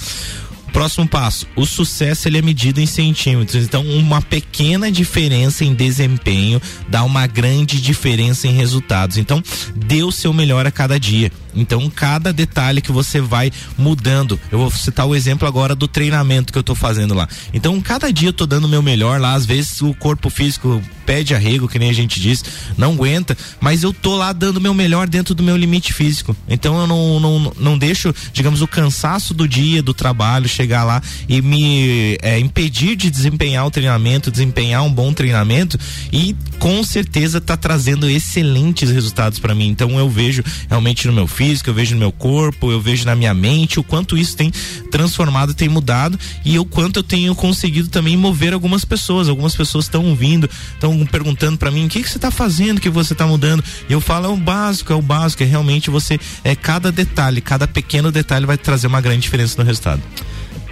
Próximo 0.73 1.07
passo, 1.07 1.47
o 1.55 1.67
sucesso 1.67 2.27
ele 2.29 2.39
é 2.39 2.43
medido 2.43 2.81
em 2.81 2.87
centímetros. 2.87 3.65
Então, 3.65 3.85
uma 3.85 4.23
pequena 4.23 4.91
diferença 4.91 5.65
em 5.65 5.75
desempenho 5.75 6.61
dá 6.89 7.05
uma 7.05 7.27
grande 7.27 7.81
diferença 7.81 8.49
em 8.49 8.53
resultados. 8.53 9.19
Então, 9.19 9.43
dê 9.77 10.03
o 10.03 10.11
seu 10.11 10.33
melhor 10.33 10.67
a 10.67 10.71
cada 10.71 10.99
dia. 10.99 11.31
Então, 11.55 11.91
cada 11.91 12.33
detalhe 12.33 12.81
que 12.81 12.93
você 12.93 13.21
vai 13.21 13.53
mudando. 13.77 14.41
Eu 14.51 14.59
vou 14.59 14.71
citar 14.71 15.07
o 15.07 15.15
exemplo 15.15 15.47
agora 15.47 15.75
do 15.75 15.87
treinamento 15.87 16.53
que 16.53 16.59
eu 16.59 16.63
tô 16.63 16.75
fazendo 16.75 17.15
lá. 17.15 17.29
Então, 17.53 17.81
cada 17.81 18.11
dia 18.13 18.31
eu 18.31 18.33
tô 18.33 18.47
dando 18.47 18.65
o 18.65 18.69
meu 18.69 18.83
melhor 18.83 19.21
lá. 19.21 19.35
Às 19.35 19.45
vezes 19.45 19.83
o 19.83 19.93
corpo 19.95 20.31
físico 20.31 20.83
pede 21.05 21.35
arrego, 21.35 21.69
que 21.69 21.79
nem 21.79 21.91
a 21.91 21.93
gente 21.93 22.21
diz, 22.21 22.45
não 22.79 22.93
aguenta, 22.93 23.37
mas 23.61 23.83
eu 23.83 23.93
tô 23.93 24.17
lá 24.17 24.33
dando 24.33 24.59
o 24.59 24.61
meu 24.61 24.73
melhor 24.73 25.09
dentro 25.09 25.35
do 25.35 25.43
meu 25.43 25.57
limite 25.57 25.93
físico. 25.93 26.35
Então, 26.49 26.81
eu 26.81 26.87
não, 26.87 27.21
não, 27.21 27.53
não 27.59 27.79
deixo, 27.79 28.15
digamos, 28.33 28.63
o 28.63 28.69
cansaço 28.69 29.35
do 29.35 29.47
dia, 29.47 29.83
do 29.83 29.93
trabalho, 29.93 30.49
chegar 30.63 30.85
lá 30.85 31.03
e 31.29 31.43
me 31.43 32.17
é, 32.23 32.39
impedir 32.39 32.95
de 32.95 33.11
desempenhar 33.11 33.67
o 33.67 33.71
treinamento, 33.71 34.31
desempenhar 34.31 34.85
um 34.85 34.93
bom 34.93 35.13
treinamento 35.13 35.79
e 36.13 36.37
com 36.59 36.85
certeza 36.85 37.41
tá 37.41 37.57
trazendo 37.57 38.09
excelentes 38.09 38.91
resultados 38.91 39.41
para 39.41 39.55
mim. 39.55 39.69
Então 39.69 39.99
eu 39.99 40.09
vejo 40.09 40.45
realmente 40.69 41.07
no 41.09 41.13
meu 41.13 41.27
físico, 41.27 41.69
eu 41.69 41.75
vejo 41.75 41.95
no 41.95 41.99
meu 41.99 42.13
corpo, 42.13 42.71
eu 42.71 42.81
vejo 42.81 43.05
na 43.05 43.17
minha 43.17 43.35
mente 43.35 43.81
o 43.81 43.83
quanto 43.83 44.17
isso 44.17 44.37
tem 44.37 44.53
transformado, 44.91 45.53
tem 45.53 45.69
mudado 45.69 46.19
e 46.45 46.59
o 46.59 46.65
quanto 46.65 47.01
eu 47.01 47.03
tenho 47.03 47.35
conseguido 47.35 47.89
também 47.89 48.17
mover 48.17 48.53
algumas 48.53 48.85
pessoas. 48.85 49.29
Algumas 49.29 49.57
pessoas 49.57 49.87
estão 49.87 50.15
vindo, 50.15 50.49
estão 50.75 51.05
perguntando 51.07 51.59
para 51.59 51.71
mim: 51.71 51.87
"O 51.87 51.89
que 51.89 52.03
que 52.03 52.09
você 52.09 52.19
tá 52.19 52.31
fazendo 52.31 52.81
que 52.81 52.89
você 52.89 53.15
tá 53.15 53.27
mudando?" 53.27 53.65
E 53.89 53.93
eu 53.93 54.01
falo: 54.01 54.27
"É 54.27 54.29
o 54.29 54.37
básico, 54.37 54.93
é 54.93 54.97
o 54.97 55.03
básico, 55.03 55.43
é 55.43 55.47
realmente 55.47 55.91
você 55.91 56.21
é 56.45 56.55
cada 56.55 56.93
detalhe, 56.93 57.41
cada 57.41 57.67
pequeno 57.67 58.13
detalhe 58.13 58.47
vai 58.47 58.57
trazer 58.57 58.87
uma 58.87 59.01
grande 59.01 59.23
diferença 59.23 59.61
no 59.61 59.67
resultado." 59.67 60.01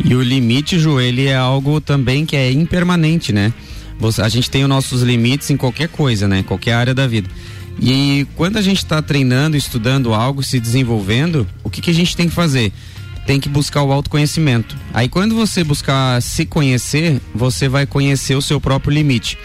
E 0.04 0.14
o 0.14 0.22
limite, 0.22 0.78
Ju, 0.78 1.00
ele 1.00 1.26
é 1.26 1.36
algo 1.36 1.80
também 1.80 2.24
que 2.24 2.36
é 2.36 2.50
impermanente, 2.50 3.32
né? 3.32 3.52
A 4.22 4.28
gente 4.28 4.50
tem 4.50 4.62
os 4.62 4.68
nossos 4.68 5.02
limites 5.02 5.50
em 5.50 5.56
qualquer 5.56 5.88
coisa, 5.88 6.26
né? 6.26 6.42
Qualquer 6.42 6.72
área 6.72 6.94
da 6.94 7.06
vida. 7.06 7.28
E 7.80 8.26
quando 8.34 8.56
a 8.56 8.62
gente 8.62 8.78
está 8.78 9.00
treinando, 9.02 9.56
estudando 9.56 10.14
algo, 10.14 10.42
se 10.42 10.58
desenvolvendo, 10.58 11.46
o 11.62 11.70
que, 11.70 11.80
que 11.80 11.90
a 11.90 11.94
gente 11.94 12.16
tem 12.16 12.28
que 12.28 12.34
fazer? 12.34 12.72
Tem 13.26 13.38
que 13.38 13.48
buscar 13.48 13.82
o 13.82 13.92
autoconhecimento. 13.92 14.76
Aí 14.92 15.08
quando 15.08 15.34
você 15.34 15.62
buscar 15.62 16.20
se 16.22 16.46
conhecer, 16.46 17.20
você 17.34 17.68
vai 17.68 17.86
conhecer 17.86 18.34
o 18.34 18.42
seu 18.42 18.60
próprio 18.60 18.92
limite. 18.92 19.38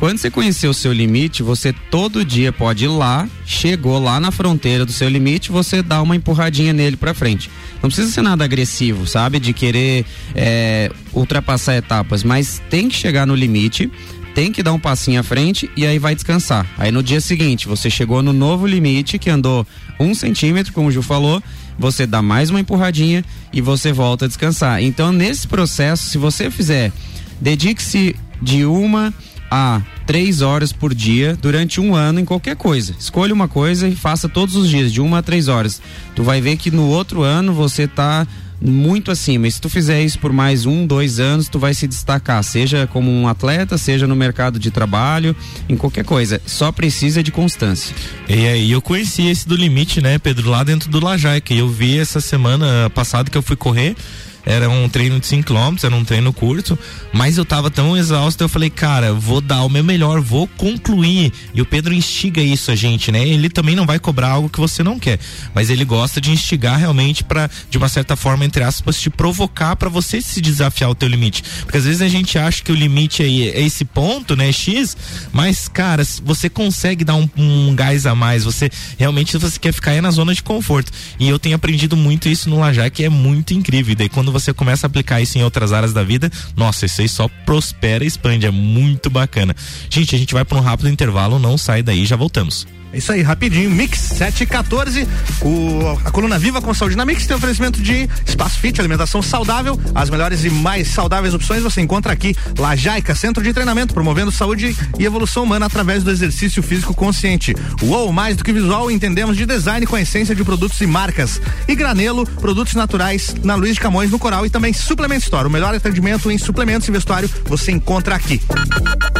Quando 0.00 0.16
você 0.16 0.30
conhecer 0.30 0.66
o 0.66 0.72
seu 0.72 0.94
limite, 0.94 1.42
você 1.42 1.74
todo 1.74 2.24
dia 2.24 2.50
pode 2.50 2.86
ir 2.86 2.88
lá, 2.88 3.28
chegou 3.44 3.98
lá 3.98 4.18
na 4.18 4.30
fronteira 4.30 4.86
do 4.86 4.92
seu 4.92 5.06
limite, 5.10 5.52
você 5.52 5.82
dá 5.82 6.00
uma 6.00 6.16
empurradinha 6.16 6.72
nele 6.72 6.96
para 6.96 7.12
frente. 7.12 7.50
Não 7.82 7.90
precisa 7.90 8.10
ser 8.10 8.22
nada 8.22 8.42
agressivo, 8.42 9.06
sabe? 9.06 9.38
De 9.38 9.52
querer 9.52 10.06
é, 10.34 10.90
ultrapassar 11.12 11.76
etapas, 11.76 12.24
mas 12.24 12.62
tem 12.70 12.88
que 12.88 12.94
chegar 12.96 13.26
no 13.26 13.34
limite, 13.34 13.92
tem 14.34 14.50
que 14.50 14.62
dar 14.62 14.72
um 14.72 14.78
passinho 14.78 15.20
à 15.20 15.22
frente 15.22 15.70
e 15.76 15.84
aí 15.84 15.98
vai 15.98 16.14
descansar. 16.14 16.66
Aí 16.78 16.90
no 16.90 17.02
dia 17.02 17.20
seguinte, 17.20 17.68
você 17.68 17.90
chegou 17.90 18.22
no 18.22 18.32
novo 18.32 18.66
limite 18.66 19.18
que 19.18 19.28
andou 19.28 19.66
um 20.00 20.14
centímetro, 20.14 20.72
como 20.72 20.88
o 20.88 20.90
Ju 20.90 21.02
falou, 21.02 21.42
você 21.78 22.06
dá 22.06 22.22
mais 22.22 22.48
uma 22.48 22.60
empurradinha 22.60 23.22
e 23.52 23.60
você 23.60 23.92
volta 23.92 24.24
a 24.24 24.28
descansar. 24.28 24.82
Então, 24.82 25.12
nesse 25.12 25.46
processo, 25.46 26.08
se 26.08 26.16
você 26.16 26.50
fizer, 26.50 26.90
dedique-se 27.38 28.16
de 28.40 28.64
uma 28.64 29.12
a 29.50 29.82
três 30.06 30.40
horas 30.42 30.72
por 30.72 30.94
dia 30.94 31.36
durante 31.40 31.80
um 31.80 31.94
ano 31.94 32.20
em 32.20 32.24
qualquer 32.24 32.56
coisa. 32.56 32.94
Escolha 32.98 33.34
uma 33.34 33.48
coisa 33.48 33.88
e 33.88 33.96
faça 33.96 34.28
todos 34.28 34.54
os 34.56 34.68
dias, 34.68 34.92
de 34.92 35.00
uma 35.00 35.18
a 35.18 35.22
três 35.22 35.48
horas. 35.48 35.82
Tu 36.14 36.22
vai 36.22 36.40
ver 36.40 36.56
que 36.56 36.70
no 36.70 36.86
outro 36.86 37.22
ano 37.22 37.52
você 37.52 37.88
tá 37.88 38.26
muito 38.60 39.10
acima. 39.10 39.48
E 39.48 39.50
se 39.50 39.60
tu 39.60 39.68
fizer 39.68 40.02
isso 40.02 40.18
por 40.18 40.32
mais 40.32 40.66
um, 40.66 40.86
dois 40.86 41.18
anos, 41.18 41.48
tu 41.48 41.58
vai 41.58 41.72
se 41.72 41.86
destacar, 41.86 42.42
seja 42.44 42.86
como 42.86 43.10
um 43.10 43.26
atleta, 43.26 43.78
seja 43.78 44.06
no 44.06 44.14
mercado 44.14 44.58
de 44.58 44.70
trabalho, 44.70 45.34
em 45.68 45.76
qualquer 45.76 46.04
coisa. 46.04 46.40
Só 46.44 46.70
precisa 46.70 47.22
de 47.22 47.32
constância. 47.32 47.94
E 48.28 48.46
aí 48.46 48.70
eu 48.70 48.82
conheci 48.82 49.26
esse 49.28 49.48
do 49.48 49.56
limite, 49.56 50.00
né, 50.00 50.18
Pedro, 50.18 50.50
lá 50.50 50.62
dentro 50.62 50.90
do 50.90 51.02
Lajaica. 51.02 51.54
E 51.54 51.58
eu 51.58 51.68
vi 51.68 51.98
essa 51.98 52.20
semana 52.20 52.90
passada 52.90 53.30
que 53.30 53.38
eu 53.38 53.42
fui 53.42 53.56
correr 53.56 53.96
era 54.44 54.68
um 54.68 54.88
treino 54.88 55.20
de 55.20 55.26
5 55.26 55.44
km, 55.44 55.76
era 55.82 55.94
um 55.94 56.04
treino 56.04 56.32
curto, 56.32 56.78
mas 57.12 57.38
eu 57.38 57.44
tava 57.44 57.70
tão 57.70 57.96
exausto, 57.96 58.42
eu 58.42 58.48
falei, 58.48 58.70
cara, 58.70 59.12
vou 59.12 59.40
dar 59.40 59.62
o 59.62 59.68
meu 59.68 59.84
melhor, 59.84 60.20
vou 60.20 60.46
concluir. 60.46 61.32
E 61.54 61.60
o 61.60 61.66
Pedro 61.66 61.92
instiga 61.92 62.40
isso 62.40 62.70
a 62.70 62.76
gente, 62.76 63.12
né? 63.12 63.26
Ele 63.26 63.48
também 63.48 63.74
não 63.74 63.86
vai 63.86 63.98
cobrar 63.98 64.30
algo 64.30 64.48
que 64.48 64.60
você 64.60 64.82
não 64.82 64.98
quer, 64.98 65.18
mas 65.54 65.70
ele 65.70 65.84
gosta 65.84 66.20
de 66.20 66.30
instigar 66.30 66.78
realmente 66.78 67.24
para 67.24 67.50
de 67.68 67.78
uma 67.78 67.88
certa 67.88 68.16
forma 68.16 68.44
entre 68.44 68.62
aspas 68.62 69.00
te 69.00 69.10
provocar 69.10 69.76
para 69.76 69.88
você 69.88 70.20
se 70.20 70.40
desafiar 70.40 70.90
o 70.90 70.94
teu 70.94 71.08
limite. 71.08 71.42
Porque 71.62 71.78
às 71.78 71.84
vezes 71.84 72.02
a 72.02 72.08
gente 72.08 72.38
acha 72.38 72.62
que 72.62 72.72
o 72.72 72.74
limite 72.74 73.22
é, 73.22 73.26
é 73.26 73.62
esse 73.62 73.84
ponto, 73.84 74.34
né, 74.36 74.52
X, 74.52 74.96
mas 75.32 75.68
cara, 75.68 76.02
você 76.24 76.48
consegue 76.48 77.04
dar 77.04 77.14
um, 77.14 77.28
um 77.36 77.74
gás 77.74 78.06
a 78.06 78.14
mais, 78.14 78.44
você 78.44 78.70
realmente 78.98 79.36
você 79.36 79.58
quer 79.58 79.72
ficar 79.72 79.92
aí 79.92 80.00
na 80.00 80.10
zona 80.10 80.34
de 80.34 80.42
conforto. 80.42 80.92
E 81.18 81.28
eu 81.28 81.38
tenho 81.38 81.56
aprendido 81.56 81.96
muito 81.96 82.28
isso 82.28 82.48
no 82.48 82.58
Lajá, 82.58 82.88
que 82.90 83.04
é 83.04 83.08
muito 83.08 83.54
incrível. 83.54 83.92
E 83.92 83.94
daí 83.94 84.08
quando 84.08 84.29
quando 84.30 84.32
você 84.32 84.54
começa 84.54 84.86
a 84.86 84.88
aplicar 84.88 85.20
isso 85.20 85.36
em 85.36 85.42
outras 85.42 85.72
áreas 85.72 85.92
da 85.92 86.04
vida, 86.04 86.30
nossa, 86.56 86.86
isso 86.86 87.00
aí 87.00 87.08
só 87.08 87.28
prospera 87.44 88.04
e 88.04 88.06
expande. 88.06 88.46
É 88.46 88.50
muito 88.50 89.10
bacana. 89.10 89.54
Gente, 89.90 90.14
a 90.14 90.18
gente 90.18 90.32
vai 90.32 90.44
para 90.44 90.56
um 90.56 90.60
rápido 90.60 90.88
intervalo, 90.88 91.38
não 91.38 91.58
sai 91.58 91.82
daí, 91.82 92.06
já 92.06 92.16
voltamos. 92.16 92.66
É 92.92 92.98
isso 92.98 93.12
aí, 93.12 93.22
rapidinho. 93.22 93.70
Mix 93.70 93.98
714. 93.98 95.06
O, 95.42 95.98
a 96.04 96.10
coluna 96.10 96.38
Viva 96.38 96.60
com 96.60 96.74
Saúde 96.74 96.96
na 96.96 97.04
Mix 97.04 97.26
tem 97.26 97.36
oferecimento 97.36 97.80
de 97.80 98.08
espaço 98.26 98.58
fit, 98.58 98.80
alimentação 98.80 99.22
saudável. 99.22 99.78
As 99.94 100.10
melhores 100.10 100.44
e 100.44 100.50
mais 100.50 100.88
saudáveis 100.88 101.32
opções 101.32 101.62
você 101.62 101.80
encontra 101.80 102.12
aqui. 102.12 102.34
Lajaica, 102.58 103.14
centro 103.14 103.42
de 103.42 103.52
treinamento, 103.52 103.94
promovendo 103.94 104.32
saúde 104.32 104.76
e 104.98 105.04
evolução 105.04 105.44
humana 105.44 105.66
através 105.66 106.02
do 106.02 106.10
exercício 106.10 106.62
físico 106.62 106.92
consciente. 106.92 107.54
Uou, 107.82 108.12
mais 108.12 108.36
do 108.36 108.44
que 108.44 108.52
visual, 108.52 108.90
entendemos 108.90 109.36
de 109.36 109.46
design 109.46 109.86
com 109.86 109.96
a 109.96 110.00
essência 110.00 110.34
de 110.34 110.42
produtos 110.42 110.80
e 110.80 110.86
marcas. 110.86 111.40
E 111.68 111.74
Granelo, 111.76 112.26
produtos 112.26 112.74
naturais 112.74 113.34
na 113.44 113.54
Luiz 113.54 113.74
de 113.74 113.80
Camões, 113.80 114.10
no 114.10 114.18
Coral 114.18 114.44
e 114.44 114.50
também 114.50 114.72
Suplement 114.72 115.18
Store. 115.18 115.46
O 115.46 115.50
melhor 115.50 115.74
atendimento 115.74 116.30
em 116.30 116.38
suplementos 116.38 116.88
e 116.88 116.92
vestuário 116.92 117.30
você 117.44 117.70
encontra 117.70 118.16
aqui. 118.16 118.40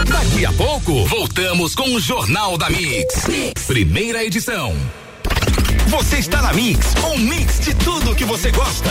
Daqui 0.09 0.45
a 0.45 0.53
pouco, 0.53 1.07
voltamos 1.07 1.75
com 1.75 1.95
o 1.95 2.01
Jornal 2.01 2.59
da 2.59 2.69
mix. 2.69 3.27
Mix. 3.61 3.67
Primeira 3.67 4.25
edição. 4.25 4.75
Você 5.89 6.19
está 6.19 6.41
na 6.41 6.53
Mix, 6.53 6.95
um 7.05 7.19
mix 7.19 7.61
de 7.61 7.75
tudo 7.75 8.15
que 8.15 8.25
você 8.25 8.51
gosta. 8.51 8.91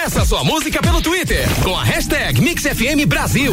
Peça 0.00 0.24
sua 0.24 0.44
música 0.44 0.80
pelo 0.80 1.02
Twitter 1.02 1.44
com 1.64 1.76
a 1.76 1.82
hashtag 1.82 2.40
MixFM 2.40 3.04
Brasil. 3.04 3.52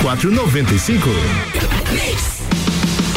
95. 0.01 1.09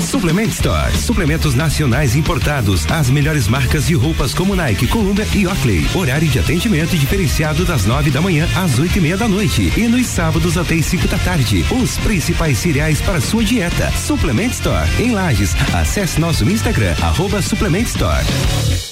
Suplement 0.02 0.48
Store. 0.48 0.96
Suplementos 0.96 1.54
nacionais 1.54 2.14
importados. 2.14 2.86
As 2.90 3.08
melhores 3.08 3.48
marcas 3.48 3.86
de 3.86 3.94
roupas 3.94 4.34
como 4.34 4.54
Nike, 4.54 4.86
Columbia 4.86 5.26
e 5.34 5.46
Oakley. 5.46 5.88
Horário 5.94 6.28
de 6.28 6.38
atendimento 6.38 6.96
diferenciado 6.96 7.64
das 7.64 7.86
nove 7.86 8.10
da 8.10 8.20
manhã 8.20 8.46
às 8.54 8.78
oito 8.78 8.98
e 8.98 9.00
meia 9.00 9.16
da 9.16 9.26
noite. 9.26 9.72
E 9.76 9.88
nos 9.88 10.06
sábados 10.06 10.58
até 10.58 10.74
as 10.74 10.84
cinco 10.86 11.08
da 11.08 11.18
tarde. 11.18 11.64
Os 11.70 11.96
principais 11.98 12.58
cereais 12.58 13.00
para 13.00 13.20
sua 13.20 13.42
dieta. 13.42 13.90
Suplement 13.92 14.50
Store. 14.50 14.88
Em 14.98 15.12
Lages. 15.12 15.56
Acesse 15.72 16.20
nosso 16.20 16.44
Instagram, 16.48 16.94
arroba 17.00 17.40
Suplement 17.40 17.84
Store. 17.84 18.24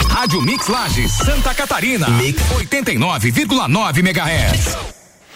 Rádio 0.09 0.41
Mix 0.41 0.67
Lages, 0.67 1.13
Santa 1.13 1.55
Catarina. 1.55 2.09
Mix 2.09 2.43
89,9 2.55 3.99
MHz. 3.99 5.02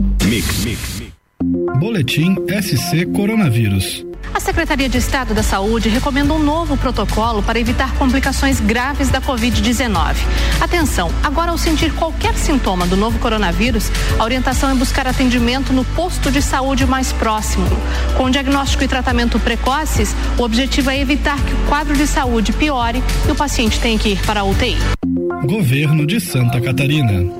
80 0.00 0.18
37. 0.18 0.28
Mix. 0.28 0.64
Mix. 0.64 1.02
Boletim 1.78 2.34
SC 2.62 3.06
Coronavírus. 3.14 4.04
A 4.32 4.38
Secretaria 4.38 4.88
de 4.88 4.98
Estado 4.98 5.34
da 5.34 5.42
Saúde 5.42 5.88
recomenda 5.88 6.32
um 6.32 6.38
novo 6.38 6.76
protocolo 6.76 7.42
para 7.42 7.58
evitar 7.58 7.94
complicações 7.94 8.60
graves 8.60 9.08
da 9.08 9.20
Covid-19. 9.20 10.16
Atenção, 10.60 11.10
agora 11.22 11.50
ao 11.50 11.58
sentir 11.58 11.92
qualquer 11.94 12.34
sintoma 12.34 12.86
do 12.86 12.96
novo 12.96 13.18
coronavírus, 13.18 13.90
a 14.18 14.24
orientação 14.24 14.70
é 14.70 14.74
buscar 14.74 15.06
atendimento 15.06 15.72
no 15.72 15.84
posto 15.84 16.30
de 16.30 16.40
saúde 16.40 16.86
mais 16.86 17.12
próximo. 17.12 17.66
Com 18.16 18.30
diagnóstico 18.30 18.84
e 18.84 18.88
tratamento 18.88 19.40
precoces, 19.40 20.14
o 20.38 20.42
objetivo 20.42 20.90
é 20.90 21.00
evitar 21.00 21.42
que 21.42 21.54
o 21.54 21.68
quadro 21.68 21.96
de 21.96 22.06
saúde 22.06 22.52
piore 22.52 23.02
e 23.26 23.32
o 23.32 23.34
paciente 23.34 23.80
tenha 23.80 23.98
que 23.98 24.10
ir 24.10 24.22
para 24.24 24.40
a 24.40 24.44
UTI. 24.44 24.76
Governo 25.46 26.06
de 26.06 26.20
Santa 26.20 26.60
Catarina. 26.60 27.39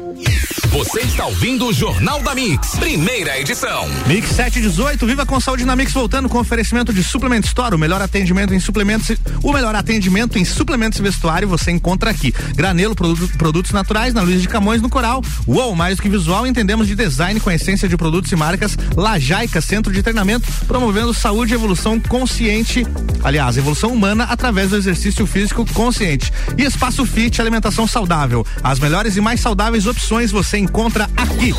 Você 0.70 1.00
está 1.00 1.26
ouvindo 1.26 1.66
o 1.66 1.72
Jornal 1.72 2.22
da 2.22 2.32
Mix, 2.32 2.76
primeira 2.76 3.36
edição. 3.40 3.88
Mix 4.06 4.28
718, 4.28 5.04
viva 5.04 5.26
com 5.26 5.40
saúde 5.40 5.64
na 5.64 5.74
Mix, 5.74 5.92
voltando 5.92 6.28
com 6.28 6.38
oferecimento 6.38 6.92
de 6.92 7.02
Suplement 7.02 7.40
Store, 7.40 7.74
o 7.74 7.78
melhor 7.78 8.00
atendimento 8.00 8.54
em 8.54 8.60
suplementos, 8.60 9.16
o 9.42 9.52
melhor 9.52 9.74
atendimento 9.74 10.38
em 10.38 10.44
suplementos 10.44 11.00
e 11.00 11.02
vestuário 11.02 11.48
você 11.48 11.72
encontra 11.72 12.10
aqui. 12.10 12.32
Granelo, 12.54 12.94
produtos, 12.94 13.36
produtos 13.36 13.72
naturais, 13.72 14.14
na 14.14 14.22
Luiz 14.22 14.40
de 14.40 14.46
Camões, 14.46 14.80
no 14.80 14.88
Coral. 14.88 15.24
Uou, 15.44 15.74
mais 15.74 15.96
do 15.96 16.02
que 16.02 16.08
visual, 16.08 16.46
entendemos 16.46 16.86
de 16.86 16.94
design 16.94 17.40
com 17.40 17.50
essência 17.50 17.88
de 17.88 17.96
produtos 17.96 18.30
e 18.30 18.36
marcas. 18.36 18.78
Lajaica, 18.96 19.60
centro 19.60 19.92
de 19.92 20.04
treinamento, 20.04 20.48
promovendo 20.68 21.12
saúde 21.12 21.52
e 21.52 21.56
evolução 21.56 21.98
consciente, 21.98 22.86
aliás, 23.24 23.56
evolução 23.56 23.92
humana 23.92 24.22
através 24.22 24.70
do 24.70 24.76
exercício 24.76 25.26
físico 25.26 25.66
consciente. 25.74 26.32
E 26.56 26.62
Espaço 26.62 27.04
Fit, 27.04 27.40
alimentação 27.40 27.88
saudável. 27.88 28.46
As 28.62 28.78
melhores 28.78 29.16
e 29.16 29.20
mais 29.20 29.40
saudáveis 29.40 29.88
opções 29.88 30.30
você 30.30 30.59
encontra 30.60 31.08
aqui. 31.16 31.54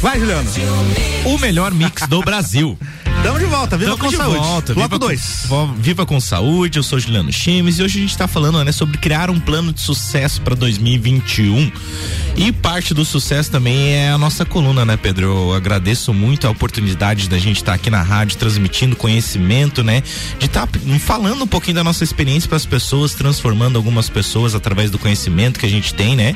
Vai, 0.00 0.18
Juliano. 0.18 0.50
O 1.24 1.38
melhor 1.38 1.72
mix 1.72 2.06
do 2.06 2.20
Brasil. 2.20 2.78
Tamo 3.22 3.38
de 3.38 3.44
volta, 3.44 3.76
viva 3.76 3.90
Tamo 3.92 4.02
com 4.02 4.10
de 4.10 4.16
saúde. 4.16 4.38
volta, 4.38 4.74
Bloco 4.74 4.88
viva 4.88 4.98
2. 4.98 5.46
com, 5.48 5.74
viva 5.74 6.06
com 6.06 6.20
saúde, 6.20 6.78
eu 6.78 6.82
sou 6.82 6.98
Juliano 6.98 7.32
Chimes 7.32 7.78
e 7.78 7.82
hoje 7.82 7.98
a 7.98 8.00
gente 8.00 8.10
está 8.10 8.26
falando 8.26 8.62
né, 8.64 8.72
sobre 8.72 8.98
criar 8.98 9.30
um 9.30 9.38
plano 9.38 9.72
de 9.72 9.80
sucesso 9.80 10.40
para 10.40 10.56
2021. 10.56 11.70
E 12.34 12.50
parte 12.50 12.94
do 12.94 13.04
sucesso 13.04 13.50
também 13.50 13.94
é 13.94 14.10
a 14.10 14.18
nossa 14.18 14.44
coluna, 14.44 14.84
né, 14.84 14.96
Pedro? 14.96 15.26
Eu 15.26 15.54
agradeço 15.54 16.14
muito 16.14 16.46
a 16.46 16.50
oportunidade 16.50 17.28
da 17.28 17.38
gente 17.38 17.56
estar 17.56 17.72
tá 17.72 17.76
aqui 17.76 17.90
na 17.90 18.02
rádio 18.02 18.38
transmitindo 18.38 18.96
conhecimento, 18.96 19.84
né? 19.84 20.02
De 20.38 20.46
estar 20.46 20.66
tá 20.66 20.78
falando 20.98 21.44
um 21.44 21.46
pouquinho 21.46 21.74
da 21.76 21.84
nossa 21.84 22.02
experiência 22.02 22.48
para 22.48 22.56
as 22.56 22.64
pessoas, 22.64 23.14
transformando 23.14 23.76
algumas 23.76 24.08
pessoas 24.08 24.54
através 24.54 24.90
do 24.90 24.98
conhecimento 24.98 25.60
que 25.60 25.66
a 25.66 25.68
gente 25.68 25.92
tem, 25.92 26.16
né? 26.16 26.34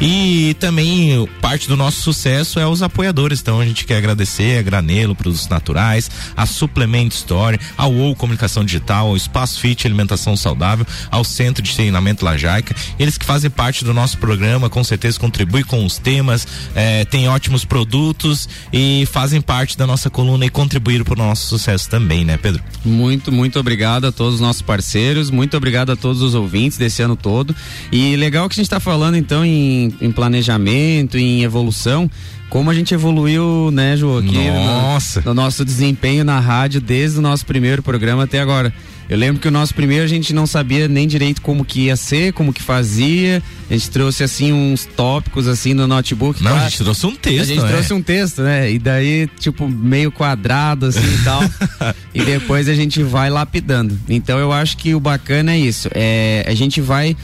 E 0.00 0.54
também 0.58 1.26
parte 1.40 1.68
do 1.68 1.76
nosso 1.76 2.02
sucesso 2.02 2.58
é 2.58 2.66
os 2.66 2.82
apoiadores. 2.82 3.40
Então 3.40 3.60
a 3.60 3.64
gente 3.64 3.86
quer 3.86 3.98
agradecer 3.98 4.58
a 4.58 4.62
Granelo, 4.62 5.14
Produtos 5.14 5.48
Naturais, 5.48 6.10
a 6.36 6.46
Suplement 6.46 7.08
Store, 7.08 7.58
ao 7.76 7.92
OU 7.92 8.16
Comunicação 8.16 8.64
Digital, 8.64 9.08
ao 9.08 9.16
Espaço 9.16 9.60
Fit 9.60 9.86
Alimentação 9.86 10.36
Saudável, 10.36 10.86
ao 11.10 11.24
Centro 11.24 11.62
de 11.62 11.74
Treinamento 11.74 12.24
Lajaica. 12.24 12.74
Eles 12.98 13.18
que 13.18 13.24
fazem 13.24 13.50
parte 13.50 13.84
do 13.84 13.92
nosso 13.92 14.18
programa, 14.18 14.70
com 14.70 14.82
certeza 14.82 15.18
contribuem 15.18 15.64
com 15.64 15.84
os 15.84 15.98
temas, 15.98 16.46
eh, 16.74 17.04
têm 17.04 17.28
ótimos 17.28 17.64
produtos 17.64 18.48
e 18.72 19.06
fazem 19.10 19.40
parte 19.40 19.76
da 19.76 19.86
nossa 19.86 20.08
coluna 20.08 20.46
e 20.46 20.50
contribuíram 20.50 21.04
para 21.04 21.14
o 21.14 21.16
nosso 21.16 21.46
sucesso 21.46 21.88
também, 21.88 22.24
né, 22.24 22.36
Pedro? 22.36 22.62
Muito, 22.84 23.30
muito 23.30 23.58
obrigado 23.58 24.06
a 24.06 24.12
todos 24.12 24.34
os 24.34 24.40
nossos 24.40 24.62
parceiros, 24.62 25.30
muito 25.30 25.56
obrigado 25.56 25.90
a 25.90 25.96
todos 25.96 26.22
os 26.22 26.34
ouvintes 26.34 26.78
desse 26.78 27.02
ano 27.02 27.16
todo. 27.16 27.54
E 27.90 28.16
legal 28.16 28.48
que 28.48 28.54
a 28.54 28.56
gente 28.56 28.66
está 28.66 28.80
falando 28.80 29.16
então 29.16 29.44
em, 29.44 29.94
em 30.00 30.10
planejamento, 30.10 31.18
em 31.18 31.42
evolução 31.42 32.10
como 32.48 32.70
a 32.70 32.74
gente 32.74 32.94
evoluiu, 32.94 33.70
né, 33.72 33.96
Ju, 33.96 34.18
aqui 34.18 34.48
Nossa. 34.48 35.20
No, 35.20 35.34
no, 35.34 35.42
nosso 35.42 35.64
desempenho 35.64 36.24
na 36.24 36.38
rádio 36.38 36.80
desde 36.80 37.18
o 37.18 37.22
nosso 37.22 37.44
primeiro 37.44 37.82
programa 37.82 38.24
até 38.24 38.40
agora. 38.40 38.72
Eu 39.08 39.16
lembro 39.16 39.40
que 39.40 39.46
o 39.46 39.52
nosso 39.52 39.72
primeiro 39.72 40.04
a 40.04 40.08
gente 40.08 40.32
não 40.32 40.46
sabia 40.48 40.88
nem 40.88 41.06
direito 41.06 41.40
como 41.40 41.64
que 41.64 41.82
ia 41.82 41.96
ser, 41.96 42.32
como 42.32 42.52
que 42.52 42.60
fazia. 42.60 43.40
A 43.70 43.72
gente 43.72 43.88
trouxe 43.90 44.24
assim 44.24 44.52
uns 44.52 44.84
tópicos 44.84 45.46
assim 45.46 45.74
no 45.74 45.86
notebook. 45.86 46.42
Não, 46.42 46.56
a 46.56 46.64
gente 46.64 46.78
trouxe 46.78 47.06
um 47.06 47.14
texto. 47.14 47.40
A 47.42 47.44
gente 47.44 47.64
é. 47.64 47.68
trouxe 47.68 47.94
um 47.94 48.02
texto, 48.02 48.42
né? 48.42 48.70
E 48.72 48.80
daí, 48.80 49.28
tipo, 49.38 49.68
meio 49.68 50.10
quadrado 50.10 50.86
assim 50.86 51.06
e 51.06 51.22
tal. 51.22 51.40
e 52.12 52.24
depois 52.24 52.68
a 52.68 52.74
gente 52.74 53.00
vai 53.02 53.30
lapidando. 53.30 53.96
Então 54.08 54.38
eu 54.40 54.52
acho 54.52 54.76
que 54.76 54.92
o 54.92 54.98
bacana 54.98 55.52
é 55.52 55.58
isso. 55.58 55.88
É, 55.94 56.44
a 56.48 56.54
gente 56.54 56.80
vai 56.80 57.16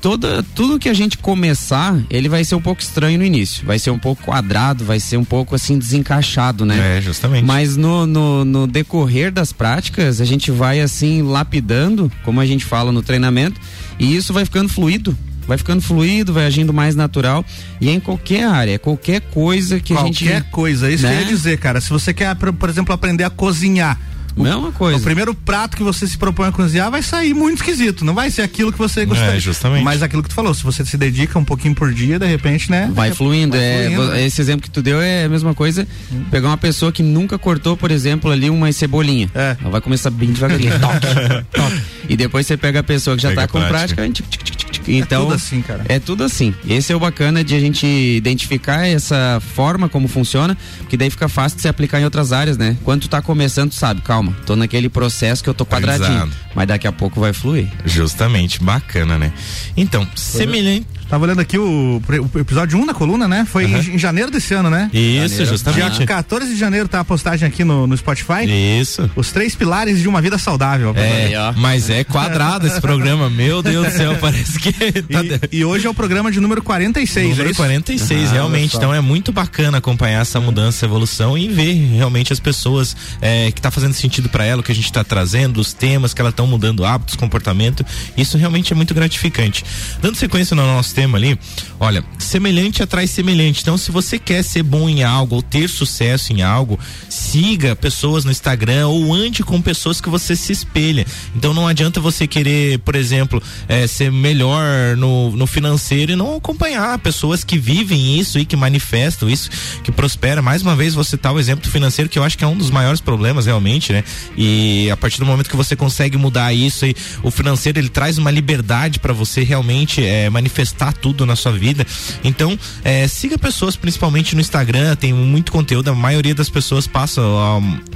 toda 0.00 0.42
tudo 0.54 0.78
que 0.78 0.88
a 0.88 0.94
gente 0.94 1.18
começar, 1.18 1.98
ele 2.10 2.28
vai 2.28 2.44
ser 2.44 2.54
um 2.54 2.60
pouco 2.60 2.80
estranho 2.80 3.18
no 3.18 3.24
início, 3.24 3.66
vai 3.66 3.78
ser 3.78 3.90
um 3.90 3.98
pouco 3.98 4.22
quadrado, 4.22 4.84
vai 4.84 5.00
ser 5.00 5.16
um 5.16 5.24
pouco 5.24 5.54
assim 5.54 5.78
desencaixado, 5.78 6.64
né? 6.64 6.98
É, 6.98 7.00
justamente. 7.00 7.44
Mas 7.44 7.76
no, 7.76 8.06
no, 8.06 8.44
no 8.44 8.66
decorrer 8.66 9.32
das 9.32 9.52
práticas, 9.52 10.20
a 10.20 10.24
gente 10.24 10.50
vai 10.50 10.80
assim 10.80 11.22
lapidando, 11.22 12.10
como 12.24 12.40
a 12.40 12.46
gente 12.46 12.64
fala 12.64 12.92
no 12.92 13.02
treinamento, 13.02 13.60
e 13.98 14.16
isso 14.16 14.32
vai 14.32 14.44
ficando 14.44 14.68
fluido, 14.68 15.16
vai 15.46 15.56
ficando 15.56 15.80
fluido, 15.80 16.32
vai 16.32 16.46
agindo 16.46 16.72
mais 16.72 16.94
natural 16.94 17.44
e 17.80 17.88
é 17.88 17.92
em 17.92 18.00
qualquer 18.00 18.44
área, 18.44 18.78
qualquer 18.78 19.20
coisa 19.22 19.80
que 19.80 19.94
qualquer 19.94 20.02
a 20.02 20.06
gente. 20.06 20.24
Qualquer 20.24 20.50
coisa, 20.50 20.90
isso 20.90 21.04
né? 21.04 21.10
que 21.10 21.16
eu 21.16 21.20
ia 21.22 21.26
dizer, 21.26 21.58
cara. 21.58 21.80
Se 21.80 21.90
você 21.90 22.12
quer, 22.12 22.34
por 22.34 22.68
exemplo, 22.68 22.94
aprender 22.94 23.24
a 23.24 23.30
cozinhar. 23.30 23.98
Mesma 24.42 24.72
coisa. 24.72 24.98
O 24.98 25.02
primeiro 25.02 25.34
prato 25.34 25.76
que 25.76 25.82
você 25.82 26.06
se 26.06 26.16
propõe 26.16 26.48
a 26.48 26.52
cozinhar 26.52 26.90
vai 26.90 27.02
sair 27.02 27.34
muito 27.34 27.58
esquisito. 27.58 28.04
Não 28.04 28.14
vai 28.14 28.30
ser 28.30 28.42
aquilo 28.42 28.72
que 28.72 28.78
você 28.78 29.04
gostaria. 29.04 29.36
É, 29.36 29.40
justamente. 29.40 29.84
Mas 29.84 30.02
aquilo 30.02 30.22
que 30.22 30.28
tu 30.28 30.34
falou, 30.34 30.54
se 30.54 30.62
você 30.62 30.84
se 30.84 30.96
dedica 30.96 31.38
um 31.38 31.44
pouquinho 31.44 31.74
por 31.74 31.92
dia, 31.92 32.18
de 32.18 32.26
repente, 32.26 32.70
né? 32.70 32.90
Vai 32.92 33.12
fluindo. 33.12 33.56
Vai 33.56 33.66
é, 33.66 33.84
fluindo, 33.84 34.12
né? 34.12 34.24
Esse 34.24 34.40
exemplo 34.40 34.62
que 34.62 34.70
tu 34.70 34.82
deu 34.82 35.00
é 35.00 35.24
a 35.24 35.28
mesma 35.28 35.54
coisa. 35.54 35.86
Hum. 36.12 36.24
Pegar 36.30 36.48
uma 36.48 36.58
pessoa 36.58 36.92
que 36.92 37.02
nunca 37.02 37.38
cortou, 37.38 37.76
por 37.76 37.90
exemplo, 37.90 38.30
ali 38.30 38.50
uma 38.50 38.70
cebolinha. 38.72 39.30
É. 39.34 39.56
Ela 39.60 39.70
vai 39.70 39.80
começar 39.80 40.10
bem 40.10 40.32
devagarinho. 40.32 40.72
toque, 40.80 41.06
toque. 41.52 41.82
E 42.08 42.16
depois 42.16 42.46
você 42.46 42.56
pega 42.56 42.80
a 42.80 42.82
pessoa 42.82 43.16
que 43.16 43.22
já 43.22 43.30
Pega 43.30 43.42
tá 43.42 43.48
com 43.48 43.60
prática. 43.60 44.02
prática. 44.02 44.67
Então, 44.86 45.22
é 45.22 45.24
tudo 45.24 45.34
assim, 45.34 45.62
cara. 45.62 45.84
É 45.88 45.98
tudo 45.98 46.24
assim. 46.24 46.54
Esse 46.68 46.92
é 46.92 46.96
o 46.96 47.00
bacana 47.00 47.44
de 47.44 47.54
a 47.54 47.60
gente 47.60 47.86
identificar 47.86 48.86
essa 48.86 49.40
forma 49.54 49.88
como 49.88 50.08
funciona, 50.08 50.56
que 50.88 50.96
daí 50.96 51.10
fica 51.10 51.28
fácil 51.28 51.56
de 51.56 51.62
se 51.62 51.68
aplicar 51.68 52.00
em 52.00 52.04
outras 52.04 52.32
áreas, 52.32 52.56
né? 52.56 52.76
Quando 52.84 53.02
tu 53.02 53.08
tá 53.08 53.20
começando, 53.20 53.70
tu 53.70 53.76
sabe, 53.76 54.00
calma, 54.02 54.36
tô 54.46 54.56
naquele 54.56 54.88
processo 54.88 55.42
que 55.42 55.50
eu 55.50 55.54
tô 55.54 55.64
quadradinho, 55.66 56.24
Exato. 56.24 56.32
mas 56.54 56.66
daqui 56.66 56.86
a 56.86 56.92
pouco 56.92 57.20
vai 57.20 57.32
fluir. 57.32 57.68
Justamente, 57.84 58.62
bacana, 58.62 59.18
né? 59.18 59.32
Então, 59.76 60.06
semelhante. 60.14 60.86
Tava 61.08 61.24
olhando 61.24 61.40
aqui 61.40 61.58
o, 61.58 62.02
o 62.34 62.38
episódio 62.38 62.78
1 62.78 62.82
um 62.82 62.86
da 62.86 62.92
coluna, 62.92 63.26
né? 63.26 63.46
Foi 63.50 63.64
Aham. 63.64 63.78
em, 63.78 63.98
janeiro 63.98 64.30
desse 64.30 64.52
ano, 64.52 64.68
né? 64.68 64.90
Isso, 64.92 65.36
Dia 65.36 65.46
justamente. 65.46 66.04
14 66.04 66.52
de 66.52 66.58
janeiro 66.58 66.86
tá 66.86 67.00
a 67.00 67.04
postagem 67.04 67.48
aqui 67.48 67.64
no, 67.64 67.86
no 67.86 67.96
Spotify. 67.96 68.44
Isso. 68.80 69.10
Os 69.16 69.32
três 69.32 69.54
pilares 69.54 70.00
de 70.00 70.08
uma 70.08 70.20
vida 70.20 70.36
saudável. 70.36 70.92
É, 70.96 71.30
mas 71.56 71.88
é 71.88 72.04
quadrado 72.04 72.66
esse 72.66 72.80
programa, 72.80 73.30
meu 73.30 73.62
Deus 73.62 73.86
do 73.86 73.92
céu, 73.92 74.16
parece 74.20 74.58
que 74.58 74.72
tá 75.02 75.22
E, 75.50 75.58
e 75.58 75.64
hoje 75.64 75.86
é 75.86 75.90
o 75.90 75.94
programa 75.94 76.30
de 76.30 76.40
número 76.40 76.62
46, 76.62 77.30
Número 77.30 77.48
é 77.48 77.50
isso? 77.52 77.56
46, 77.56 78.28
Ah, 78.28 78.32
realmente. 78.32 78.76
Então 78.76 78.92
é 78.92 79.00
muito 79.00 79.32
bacana 79.32 79.78
acompanhar 79.78 80.20
essa 80.20 80.40
mudança, 80.40 80.84
evolução 80.84 81.38
e 81.38 81.48
ver 81.48 81.72
realmente 81.72 82.32
as 82.32 82.40
pessoas 82.40 82.94
é, 83.20 83.50
que 83.50 83.60
tá 83.60 83.70
fazendo 83.70 83.94
sentido 83.94 84.28
para 84.28 84.44
ela, 84.44 84.60
o 84.60 84.64
que 84.64 84.72
a 84.72 84.74
gente 84.74 84.92
tá 84.92 85.02
trazendo, 85.02 85.58
os 85.58 85.72
temas 85.72 86.12
que 86.12 86.20
elas 86.20 86.32
estão 86.32 86.46
mudando, 86.46 86.84
hábitos, 86.84 87.16
comportamento. 87.16 87.84
Isso 88.16 88.36
realmente 88.36 88.72
é 88.72 88.76
muito 88.76 88.92
gratificante. 88.94 89.64
Dando 90.02 90.16
sequência 90.16 90.54
no 90.54 90.66
nosso 90.66 90.94
tema 90.98 91.16
ali, 91.16 91.38
olha, 91.78 92.04
semelhante 92.18 92.82
atrai 92.82 93.06
semelhante. 93.06 93.62
Então, 93.62 93.78
se 93.78 93.92
você 93.92 94.18
quer 94.18 94.42
ser 94.42 94.64
bom 94.64 94.88
em 94.88 95.04
algo 95.04 95.36
ou 95.36 95.42
ter 95.42 95.68
sucesso 95.68 96.32
em 96.32 96.42
algo, 96.42 96.76
siga 97.08 97.76
pessoas 97.76 98.24
no 98.24 98.32
Instagram 98.32 98.88
ou 98.88 99.14
ande 99.14 99.44
com 99.44 99.62
pessoas 99.62 100.00
que 100.00 100.08
você 100.08 100.34
se 100.34 100.50
espelha. 100.50 101.06
Então, 101.36 101.54
não 101.54 101.68
adianta 101.68 102.00
você 102.00 102.26
querer, 102.26 102.80
por 102.80 102.96
exemplo, 102.96 103.40
é, 103.68 103.86
ser 103.86 104.10
melhor 104.10 104.96
no, 104.96 105.30
no 105.36 105.46
financeiro 105.46 106.10
e 106.10 106.16
não 106.16 106.34
acompanhar 106.34 106.98
pessoas 106.98 107.44
que 107.44 107.56
vivem 107.56 108.18
isso 108.18 108.40
e 108.40 108.44
que 108.44 108.56
manifestam 108.56 109.30
isso, 109.30 109.48
que 109.84 109.92
prospera. 109.92 110.42
Mais 110.42 110.62
uma 110.62 110.74
vez, 110.74 110.94
você 110.94 111.16
tá 111.16 111.30
o 111.30 111.38
exemplo 111.38 111.70
financeiro, 111.70 112.10
que 112.10 112.18
eu 112.18 112.24
acho 112.24 112.36
que 112.36 112.42
é 112.42 112.46
um 112.48 112.56
dos 112.56 112.72
maiores 112.72 113.00
problemas 113.00 113.46
realmente, 113.46 113.92
né? 113.92 114.02
E 114.36 114.90
a 114.90 114.96
partir 114.96 115.20
do 115.20 115.26
momento 115.26 115.48
que 115.48 115.56
você 115.56 115.76
consegue 115.76 116.16
mudar 116.16 116.52
isso 116.52 116.84
e 116.84 116.96
o 117.22 117.30
financeiro 117.30 117.78
ele 117.78 117.88
traz 117.88 118.18
uma 118.18 118.32
liberdade 118.32 118.98
para 118.98 119.12
você 119.12 119.44
realmente 119.44 120.04
é, 120.04 120.28
manifestar 120.28 120.87
tudo 120.92 121.26
na 121.26 121.36
sua 121.36 121.52
vida. 121.52 121.86
Então, 122.22 122.58
é, 122.84 123.06
siga 123.08 123.38
pessoas, 123.38 123.76
principalmente 123.76 124.34
no 124.34 124.40
Instagram, 124.40 124.96
tem 124.96 125.12
muito 125.12 125.52
conteúdo, 125.52 125.88
a 125.90 125.94
maioria 125.94 126.34
das 126.34 126.48
pessoas 126.48 126.86
passa 126.86 127.20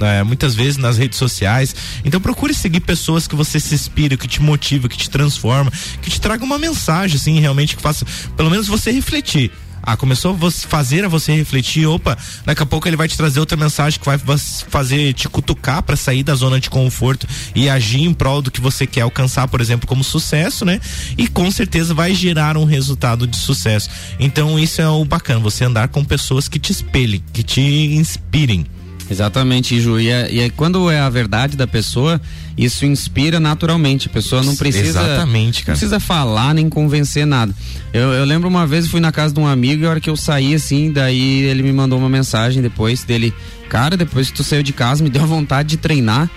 é, 0.01 0.23
muitas 0.23 0.55
vezes 0.55 0.77
nas 0.77 0.97
redes 0.97 1.17
sociais. 1.17 1.75
Então 2.03 2.19
procure 2.19 2.53
seguir 2.53 2.81
pessoas 2.81 3.27
que 3.27 3.35
você 3.35 3.59
se 3.59 3.73
inspira, 3.73 4.17
que 4.17 4.27
te 4.27 4.41
motiva, 4.41 4.87
que 4.87 4.97
te 4.97 5.09
transforma, 5.09 5.71
que 6.01 6.09
te 6.09 6.19
traga 6.19 6.43
uma 6.43 6.57
mensagem, 6.57 7.17
assim, 7.17 7.39
realmente 7.39 7.75
que 7.75 7.81
faça, 7.81 8.05
pelo 8.35 8.49
menos 8.49 8.67
você 8.67 8.91
refletir. 8.91 9.51
Ah, 9.85 9.97
começou 9.97 10.33
a 10.33 10.51
fazer 10.51 11.03
a 11.03 11.09
você 11.09 11.35
refletir, 11.35 11.85
opa, 11.85 12.17
daqui 12.45 12.63
a 12.63 12.65
pouco 12.65 12.87
ele 12.87 12.95
vai 12.95 13.05
te 13.05 13.17
trazer 13.17 13.41
outra 13.41 13.57
mensagem 13.57 13.99
que 13.99 14.05
vai 14.05 14.17
fazer 14.17 15.13
te 15.13 15.27
cutucar 15.27 15.83
para 15.83 15.97
sair 15.97 16.23
da 16.23 16.33
zona 16.35 16.57
de 16.57 16.69
conforto 16.69 17.27
e 17.53 17.69
agir 17.69 18.01
em 18.01 18.13
prol 18.13 18.41
do 18.41 18.49
que 18.49 18.61
você 18.61 18.87
quer 18.87 19.01
alcançar, 19.01 19.45
por 19.49 19.59
exemplo, 19.59 19.85
como 19.85 20.01
sucesso, 20.01 20.63
né? 20.63 20.79
E 21.17 21.27
com 21.27 21.51
certeza 21.51 21.93
vai 21.93 22.15
gerar 22.15 22.55
um 22.55 22.63
resultado 22.63 23.27
de 23.27 23.35
sucesso. 23.35 23.89
Então 24.17 24.57
isso 24.57 24.81
é 24.81 24.87
o 24.87 25.03
bacana, 25.03 25.41
você 25.41 25.65
andar 25.65 25.89
com 25.89 26.03
pessoas 26.05 26.47
que 26.47 26.59
te 26.59 26.71
espelhem, 26.71 27.21
que 27.33 27.43
te 27.43 27.61
inspirem. 27.61 28.65
Exatamente, 29.13 29.79
Ju. 29.79 29.99
E, 29.99 30.09
é- 30.09 30.31
e 30.31 30.39
é 30.41 30.49
quando 30.49 30.89
é 30.89 30.99
a 30.99 31.09
verdade 31.09 31.55
da 31.55 31.65
pessoa, 31.67 32.19
isso 32.57 32.85
inspira 32.85 33.39
naturalmente. 33.39 34.07
A 34.07 34.11
pessoa 34.11 34.41
não 34.43 34.55
precisa. 34.55 34.99
Exatamente, 35.01 35.63
cara. 35.63 35.73
Não 35.75 35.79
precisa 35.79 35.99
falar 35.99 36.53
nem 36.53 36.67
convencer 36.69 37.25
nada. 37.25 37.53
Eu, 37.93 38.11
eu 38.13 38.25
lembro 38.25 38.49
uma 38.49 38.65
vez, 38.67 38.87
fui 38.87 38.99
na 38.99 39.11
casa 39.11 39.33
de 39.33 39.39
um 39.39 39.47
amigo 39.47 39.83
e 39.83 39.85
a 39.85 39.89
hora 39.91 39.99
que 39.99 40.09
eu 40.09 40.17
saí 40.17 40.53
assim, 40.55 40.91
daí 40.91 41.43
ele 41.43 41.63
me 41.63 41.71
mandou 41.71 41.97
uma 41.97 42.09
mensagem 42.09 42.61
depois 42.61 43.03
dele. 43.03 43.33
Cara, 43.69 43.95
depois 43.95 44.29
que 44.29 44.33
tu 44.35 44.43
saiu 44.43 44.63
de 44.63 44.73
casa, 44.73 45.03
me 45.03 45.09
deu 45.09 45.25
vontade 45.27 45.69
de 45.69 45.77
treinar. 45.77 46.29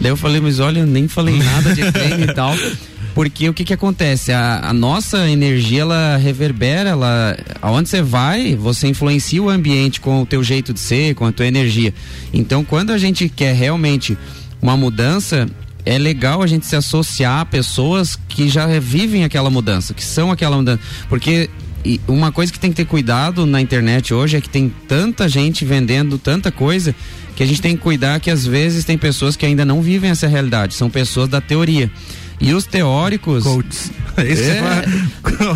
Daí 0.00 0.10
eu 0.10 0.16
falei, 0.16 0.40
mas 0.40 0.58
olha, 0.58 0.80
eu 0.80 0.86
nem 0.86 1.06
falei 1.06 1.38
nada 1.38 1.74
de 1.74 1.92
treino 1.92 2.24
e 2.24 2.34
tal. 2.34 2.54
Porque 3.14 3.48
o 3.48 3.54
que 3.54 3.64
que 3.64 3.74
acontece? 3.74 4.32
A, 4.32 4.68
a 4.70 4.72
nossa 4.72 5.28
energia, 5.28 5.82
ela 5.82 6.16
reverbera, 6.16 6.90
ela, 6.90 7.36
aonde 7.60 7.88
você 7.88 8.00
vai, 8.00 8.54
você 8.54 8.88
influencia 8.88 9.42
o 9.42 9.50
ambiente 9.50 10.00
com 10.00 10.22
o 10.22 10.26
teu 10.26 10.42
jeito 10.42 10.72
de 10.72 10.80
ser, 10.80 11.14
com 11.14 11.26
a 11.26 11.32
tua 11.32 11.46
energia. 11.46 11.92
Então, 12.32 12.64
quando 12.64 12.90
a 12.90 12.98
gente 12.98 13.28
quer 13.28 13.54
realmente 13.54 14.16
uma 14.60 14.76
mudança, 14.76 15.46
é 15.84 15.98
legal 15.98 16.42
a 16.42 16.46
gente 16.46 16.64
se 16.64 16.76
associar 16.76 17.40
a 17.40 17.44
pessoas 17.44 18.16
que 18.28 18.48
já 18.48 18.66
vivem 18.78 19.24
aquela 19.24 19.50
mudança, 19.50 19.92
que 19.92 20.04
são 20.04 20.30
aquela 20.30 20.56
mudança. 20.56 20.80
Porque 21.08 21.50
e 21.84 22.00
uma 22.06 22.30
coisa 22.30 22.52
que 22.52 22.60
tem 22.60 22.70
que 22.70 22.76
ter 22.76 22.84
cuidado 22.84 23.44
na 23.44 23.60
internet 23.60 24.14
hoje 24.14 24.36
é 24.36 24.40
que 24.40 24.48
tem 24.48 24.72
tanta 24.86 25.28
gente 25.28 25.64
vendendo 25.64 26.16
tanta 26.16 26.52
coisa 26.52 26.94
que 27.34 27.42
a 27.42 27.46
gente 27.46 27.60
tem 27.60 27.76
que 27.76 27.82
cuidar 27.82 28.20
que 28.20 28.30
às 28.30 28.46
vezes 28.46 28.84
tem 28.84 28.96
pessoas 28.96 29.34
que 29.34 29.44
ainda 29.44 29.64
não 29.64 29.82
vivem 29.82 30.10
essa 30.10 30.28
realidade, 30.28 30.74
são 30.74 30.88
pessoas 30.88 31.28
da 31.28 31.40
teoria. 31.40 31.90
E 32.42 32.52
os 32.52 32.66
teóricos. 32.66 33.44
Coaches. 33.44 33.90
Esse 34.18 34.50
É, 34.50 34.62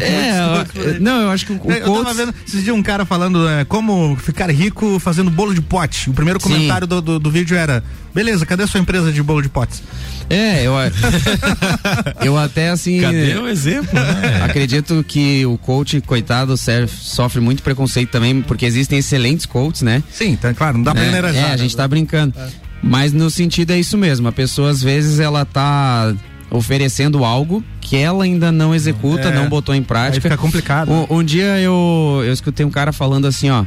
é, 0.01 0.39
eu- 0.75 1.01
não, 1.01 1.21
eu 1.23 1.31
acho 1.31 1.45
que 1.45 1.53
o, 1.53 1.61
o 1.63 1.71
eu 1.71 1.81
tava 1.81 2.05
coach- 2.05 2.17
vendo 2.17 2.35
esses 2.47 2.65
dias 2.65 2.75
um 2.75 2.83
cara 2.83 3.05
falando 3.05 3.47
é, 3.49 3.65
como 3.67 4.17
ficar 4.17 4.51
rico 4.51 4.99
fazendo 4.99 5.31
bolo 5.31 5.53
de 5.55 5.61
pote. 5.61 6.09
O 6.09 6.15
primeiro 6.15 6.41
comentário 6.41 6.87
do, 6.87 7.03
do, 7.03 7.19
do 7.19 7.31
vídeo 7.31 7.55
era: 7.57 7.85
beleza, 8.15 8.47
cadê 8.47 8.63
a 8.63 8.67
sua 8.67 8.81
empresa 8.81 9.13
de 9.13 9.23
bolo 9.23 9.43
de 9.43 9.49
potes? 9.51 9.83
É, 10.31 10.63
eu, 10.67 10.73
eu 12.25 12.39
até 12.39 12.71
assim. 12.71 13.01
Cadê 13.01 13.37
o 13.37 13.47
exemplo, 13.49 13.93
né? 13.95 14.43
Acredito 14.49 15.05
que 15.07 15.45
o 15.47 15.59
coach, 15.59 16.01
coitado, 16.01 16.57
ser- 16.57 16.89
sofre 16.89 17.41
muito 17.41 17.63
preconceito 17.63 18.11
também, 18.11 18.41
porque 18.43 18.65
existem 18.65 18.99
excelentes 18.99 19.45
coaches, 19.47 19.83
né? 19.83 20.03
Sim, 20.11 20.35
tá 20.37 20.55
claro, 20.55 20.79
não 20.79 20.85
dá 20.85 20.93
pra 20.95 21.03
É, 21.03 21.07
generalizar. 21.07 21.45
É, 21.45 21.49
a 21.49 21.51
né? 21.53 21.59
gente 21.59 21.77
tá 21.77 21.87
brincando. 21.87 22.35
Mas 22.83 23.13
no 23.13 23.29
sentido 23.31 23.73
é 23.73 23.79
isso 23.79 23.97
mesmo. 23.99 24.29
A 24.29 24.33
pessoa, 24.33 24.71
às 24.71 24.83
vezes, 24.83 25.19
ela 25.19 25.45
tá 25.45 26.15
oferecendo 26.57 27.25
algo 27.25 27.63
que 27.81 27.97
ela 27.97 28.25
ainda 28.25 28.51
não 28.51 28.75
executa, 28.75 29.29
É. 29.29 29.35
não 29.35 29.49
botou 29.49 29.75
em 29.75 29.83
prática. 29.83 30.21
fica 30.23 30.37
complicado. 30.37 30.91
Um, 30.91 31.19
um 31.19 31.23
dia 31.25 31.59
eu, 31.61 32.23
eu 32.25 32.33
escutei 32.33 32.65
um 32.67 32.71
cara 32.71 32.93
falando 32.93 33.27
assim, 33.27 33.49
ó, 33.51 33.65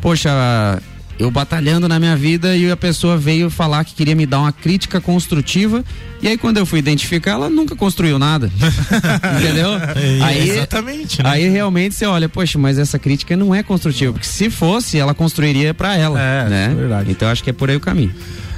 poxa, 0.00 0.30
eu 1.18 1.30
batalhando 1.30 1.86
na 1.88 1.98
minha 2.00 2.16
vida 2.16 2.56
e 2.56 2.70
a 2.70 2.76
pessoa 2.76 3.16
veio 3.16 3.48
falar 3.48 3.84
que 3.84 3.94
queria 3.94 4.14
me 4.14 4.26
dar 4.26 4.40
uma 4.40 4.50
crítica 4.52 5.00
construtiva 5.00 5.84
e 6.20 6.26
aí 6.28 6.36
quando 6.36 6.56
eu 6.56 6.66
fui 6.66 6.78
identificar, 6.80 7.32
ela 7.32 7.48
nunca 7.50 7.76
construiu 7.76 8.18
nada. 8.18 8.50
Entendeu? 9.40 9.70
É, 9.74 10.22
aí, 10.22 10.50
exatamente, 10.50 11.22
né? 11.22 11.28
aí 11.30 11.48
realmente 11.48 11.94
você 11.94 12.06
olha, 12.06 12.28
poxa, 12.28 12.58
mas 12.58 12.78
essa 12.78 12.98
crítica 12.98 13.36
não 13.36 13.54
é 13.54 13.62
construtiva, 13.62 14.12
porque 14.12 14.26
se 14.26 14.50
fosse, 14.50 14.98
ela 14.98 15.14
construiria 15.14 15.72
pra 15.74 15.96
ela, 15.96 16.20
É, 16.20 16.48
né? 16.48 16.68
é 16.72 16.74
verdade. 16.74 17.10
Então 17.10 17.28
acho 17.28 17.42
que 17.44 17.50
é 17.50 17.52
por 17.52 17.70
aí 17.70 17.76
o 17.76 17.80
caminho. 17.80 18.12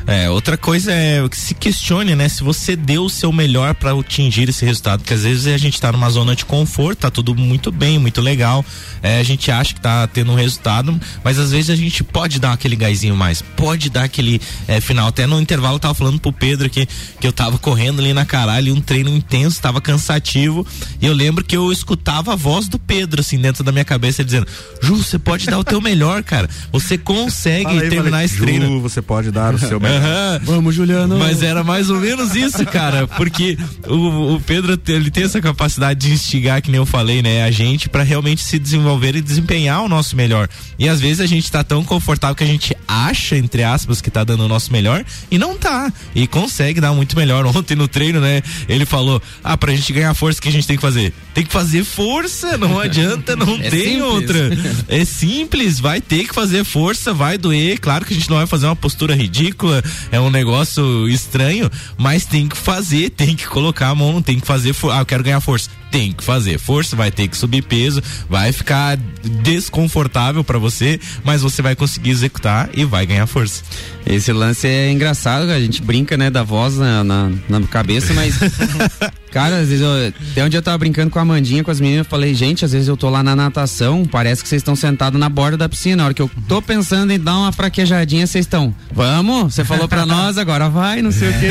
É, 0.06 0.28
outra 0.28 0.56
coisa 0.58 0.92
é 0.92 1.26
que 1.28 1.36
se 1.36 1.54
questione, 1.54 2.14
né, 2.14 2.28
se 2.28 2.42
você 2.42 2.76
deu 2.76 3.04
o 3.04 3.10
seu 3.10 3.32
melhor 3.32 3.74
para 3.74 3.92
atingir 3.92 4.48
esse 4.48 4.64
resultado, 4.64 5.00
porque 5.00 5.14
às 5.14 5.22
vezes 5.22 5.46
a 5.46 5.56
gente 5.56 5.80
tá 5.80 5.90
numa 5.90 6.10
zona 6.10 6.36
de 6.36 6.44
conforto, 6.44 7.00
tá 7.00 7.10
tudo 7.10 7.34
muito 7.34 7.72
bem, 7.72 7.98
muito 7.98 8.20
legal, 8.20 8.64
é, 9.02 9.18
a 9.18 9.22
gente 9.22 9.50
acha 9.50 9.72
que 9.72 9.80
tá 9.80 10.06
tendo 10.06 10.32
um 10.32 10.34
resultado, 10.34 10.98
mas 11.22 11.38
às 11.38 11.52
vezes 11.52 11.70
a 11.70 11.76
gente 11.76 12.04
pode 12.04 12.38
dar 12.38 12.52
aquele 12.52 12.76
gásinho 12.76 13.16
mais, 13.16 13.40
pode 13.40 13.88
dar 13.88 14.04
aquele 14.04 14.40
é, 14.68 14.78
final, 14.78 15.08
até 15.08 15.26
no 15.26 15.40
intervalo 15.40 15.76
eu 15.76 15.80
tava 15.80 15.94
falando 15.94 16.20
pro 16.20 16.32
Pedro 16.32 16.68
que, 16.68 16.86
que 17.18 17.26
eu 17.26 17.32
tava 17.32 17.56
correndo 17.56 18.00
ali 18.00 18.12
na 18.12 18.26
caralho, 18.26 18.74
um 18.74 18.80
treino 18.82 19.08
intenso, 19.08 19.60
tava 19.60 19.80
cansativo, 19.80 20.66
e 21.00 21.06
eu 21.06 21.14
lembro 21.14 21.42
que 21.42 21.56
eu 21.56 21.72
escutava 21.72 22.34
a 22.34 22.36
voz 22.36 22.68
do 22.68 22.78
Pedro, 22.78 23.22
assim, 23.22 23.38
dentro 23.38 23.64
da 23.64 23.72
minha 23.72 23.84
cabeça, 23.86 24.22
dizendo, 24.22 24.46
Ju, 24.82 24.96
você 24.96 25.18
pode 25.18 25.46
dar 25.46 25.58
o 25.58 25.64
teu 25.64 25.80
melhor, 25.80 26.22
cara, 26.22 26.48
você 26.70 26.98
consegue 26.98 27.70
aí, 27.70 27.88
terminar 27.88 28.10
falei, 28.10 28.26
esse 28.26 28.36
Ju, 28.36 28.44
treino. 28.44 28.80
você 28.82 29.00
pode 29.00 29.30
dar 29.30 29.54
o 29.54 29.58
seu 29.58 29.80
melhor. 29.80 29.93
Aham. 29.96 30.40
Vamos, 30.44 30.74
Juliano. 30.74 31.18
Mas 31.18 31.42
era 31.42 31.62
mais 31.64 31.90
ou 31.90 32.00
menos 32.00 32.34
isso, 32.34 32.64
cara, 32.66 33.06
porque 33.06 33.56
o, 33.86 34.34
o 34.34 34.40
Pedro 34.40 34.78
ele 34.88 35.10
tem 35.10 35.24
essa 35.24 35.40
capacidade 35.40 36.00
de 36.00 36.12
instigar, 36.12 36.60
que 36.62 36.70
nem 36.70 36.78
eu 36.78 36.86
falei, 36.86 37.22
né, 37.22 37.44
a 37.44 37.50
gente 37.50 37.88
para 37.88 38.02
realmente 38.02 38.42
se 38.42 38.58
desenvolver 38.58 39.14
e 39.16 39.20
desempenhar 39.20 39.82
o 39.82 39.88
nosso 39.88 40.16
melhor. 40.16 40.48
E 40.78 40.88
às 40.88 41.00
vezes 41.00 41.20
a 41.20 41.26
gente 41.26 41.50
tá 41.50 41.62
tão 41.64 41.84
confortável 41.84 42.34
que 42.36 42.44
a 42.44 42.46
gente 42.46 42.76
acha, 42.88 43.36
entre 43.36 43.62
aspas, 43.62 44.00
que 44.00 44.10
tá 44.10 44.24
dando 44.24 44.44
o 44.44 44.48
nosso 44.48 44.72
melhor 44.72 45.04
e 45.30 45.38
não 45.38 45.56
tá. 45.56 45.92
E 46.14 46.26
consegue 46.26 46.80
dar 46.80 46.92
muito 46.92 47.16
melhor. 47.16 47.44
Ontem 47.54 47.74
no 47.76 47.86
treino, 47.88 48.20
né, 48.20 48.42
ele 48.68 48.84
falou: 48.84 49.22
"Ah, 49.42 49.56
pra 49.56 49.72
gente 49.74 49.92
ganhar 49.92 50.12
força 50.14 50.38
o 50.38 50.42
que 50.42 50.48
a 50.48 50.52
gente 50.52 50.66
tem 50.66 50.76
que 50.76 50.82
fazer? 50.82 51.12
Tem 51.32 51.44
que 51.44 51.52
fazer 51.52 51.84
força, 51.84 52.56
não 52.58 52.78
adianta, 52.80 53.36
não 53.36 53.56
É 53.56 53.70
tem 53.70 53.94
simples. 53.98 54.02
outra. 54.02 54.50
É 54.88 55.04
simples, 55.04 55.78
vai 55.80 56.00
ter 56.00 56.24
que 56.26 56.34
fazer 56.34 56.64
força, 56.64 57.12
vai 57.12 57.36
doer. 57.38 57.78
Claro 57.78 58.04
que 58.04 58.12
a 58.12 58.16
gente 58.16 58.28
não 58.30 58.36
vai 58.36 58.46
fazer 58.46 58.66
uma 58.66 58.76
postura 58.76 59.14
ridícula, 59.14 59.82
é 60.10 60.20
um 60.20 60.30
negócio 60.30 61.08
estranho, 61.08 61.70
mas 61.96 62.24
tem 62.24 62.48
que 62.48 62.56
fazer, 62.56 63.10
tem 63.10 63.34
que 63.36 63.46
colocar 63.46 63.88
a 63.88 63.94
mão, 63.94 64.22
tem 64.22 64.40
que 64.40 64.46
fazer. 64.46 64.74
Ah, 64.92 65.00
eu 65.00 65.06
quero 65.06 65.24
ganhar 65.24 65.40
força. 65.40 65.70
Tem 65.90 66.12
que 66.12 66.24
fazer 66.24 66.58
força, 66.58 66.96
vai 66.96 67.10
ter 67.10 67.28
que 67.28 67.36
subir 67.36 67.62
peso, 67.62 68.02
vai 68.28 68.50
ficar 68.50 68.96
desconfortável 69.42 70.42
pra 70.42 70.58
você, 70.58 70.98
mas 71.22 71.40
você 71.40 71.62
vai 71.62 71.76
conseguir 71.76 72.10
executar 72.10 72.68
e 72.74 72.84
vai 72.84 73.06
ganhar 73.06 73.26
força. 73.28 73.62
Esse 74.04 74.32
lance 74.32 74.66
é 74.66 74.90
engraçado, 74.90 75.50
a 75.50 75.60
gente 75.60 75.80
brinca, 75.80 76.16
né, 76.16 76.30
da 76.30 76.42
voz 76.42 76.76
na, 76.76 77.04
na, 77.04 77.30
na 77.48 77.60
cabeça, 77.62 78.12
mas. 78.12 78.34
cara, 79.34 79.56
às 79.56 79.68
vezes 79.68 79.80
eu. 79.80 80.14
Até 80.30 80.44
onde 80.44 80.56
eu 80.56 80.62
tava 80.62 80.78
brincando 80.78 81.10
com 81.10 81.18
a 81.18 81.22
Amandinha, 81.22 81.64
com 81.64 81.70
as 81.70 81.80
meninas, 81.80 82.06
eu 82.06 82.10
falei, 82.10 82.32
gente, 82.34 82.64
às 82.64 82.70
vezes 82.70 82.86
eu 82.86 82.96
tô 82.96 83.10
lá 83.10 83.20
na 83.20 83.34
natação, 83.34 84.04
parece 84.04 84.44
que 84.44 84.48
vocês 84.48 84.60
estão 84.60 84.76
sentados 84.76 85.18
na 85.18 85.28
borda 85.28 85.56
da 85.56 85.68
piscina. 85.68 85.96
Na 85.96 86.04
hora 86.04 86.14
que 86.14 86.22
eu 86.22 86.30
tô 86.46 86.62
pensando 86.62 87.12
em 87.12 87.18
dar 87.18 87.36
uma 87.36 87.50
fraquejadinha, 87.50 88.24
vocês 88.28 88.46
estão. 88.46 88.72
Vamos? 88.92 89.52
Você 89.52 89.64
falou 89.64 89.88
pra 89.88 90.06
nós, 90.06 90.38
agora 90.38 90.68
vai, 90.68 91.02
não 91.02 91.10
sei 91.10 91.30
o 91.30 91.32
quê. 91.40 91.48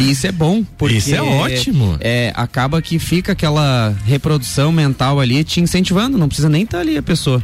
E 0.00 0.10
isso 0.10 0.26
é 0.26 0.32
bom, 0.32 0.64
porque. 0.76 0.96
Isso 0.96 1.14
é 1.14 1.22
ótimo. 1.22 1.96
É, 2.00 2.32
acaba 2.34 2.82
que 2.82 2.98
fica 2.98 3.32
aquela 3.32 3.94
reprodução 4.04 4.72
mental 4.72 5.20
ali 5.20 5.44
te 5.44 5.60
incentivando, 5.60 6.18
não 6.18 6.26
precisa 6.26 6.48
nem 6.48 6.64
estar 6.64 6.80
ali 6.80 6.96
a 6.96 7.02
pessoa. 7.02 7.42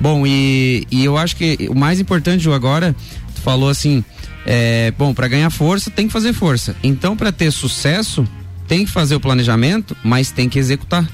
Bom, 0.00 0.26
e, 0.26 0.86
e 0.90 1.04
eu 1.04 1.18
acho 1.18 1.36
que 1.36 1.68
o 1.68 1.74
mais 1.74 2.00
importante, 2.00 2.42
Ju, 2.42 2.54
agora, 2.54 2.96
tu 3.34 3.42
falou 3.42 3.68
assim, 3.68 4.02
é, 4.46 4.94
bom, 4.96 5.12
para 5.12 5.28
ganhar 5.28 5.50
força 5.50 5.90
tem 5.90 6.06
que 6.06 6.12
fazer 6.12 6.32
força. 6.32 6.74
Então, 6.82 7.14
para 7.14 7.30
ter 7.30 7.50
sucesso, 7.50 8.26
tem 8.70 8.84
que 8.84 8.92
fazer 8.92 9.16
o 9.16 9.20
planejamento, 9.20 9.96
mas 10.00 10.30
tem 10.30 10.48
que 10.48 10.56
executar. 10.56 11.04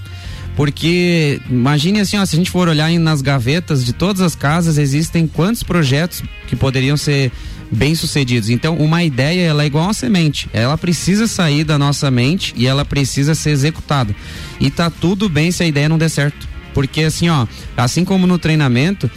Porque 0.54 1.40
imagine 1.48 2.00
assim, 2.00 2.18
ó, 2.18 2.26
se 2.26 2.36
a 2.36 2.38
gente 2.38 2.50
for 2.50 2.68
olhar 2.68 2.90
nas 2.98 3.22
gavetas 3.22 3.82
de 3.82 3.94
todas 3.94 4.20
as 4.20 4.34
casas, 4.34 4.76
existem 4.76 5.26
quantos 5.26 5.62
projetos 5.62 6.22
que 6.46 6.54
poderiam 6.54 6.98
ser 6.98 7.32
bem 7.72 7.94
sucedidos. 7.94 8.50
Então, 8.50 8.76
uma 8.76 9.02
ideia 9.02 9.46
ela 9.46 9.62
é 9.62 9.66
igual 9.66 9.84
uma 9.84 9.94
semente. 9.94 10.50
Ela 10.52 10.76
precisa 10.76 11.26
sair 11.26 11.64
da 11.64 11.78
nossa 11.78 12.10
mente 12.10 12.52
e 12.58 12.66
ela 12.66 12.84
precisa 12.84 13.34
ser 13.34 13.50
executada. 13.50 14.14
E 14.60 14.70
tá 14.70 14.90
tudo 14.90 15.26
bem 15.26 15.50
se 15.50 15.62
a 15.62 15.66
ideia 15.66 15.88
não 15.88 15.96
der 15.96 16.10
certo. 16.10 16.46
Porque 16.74 17.04
assim, 17.04 17.30
ó, 17.30 17.46
assim 17.74 18.04
como 18.04 18.26
no 18.26 18.38
treinamento, 18.38 19.10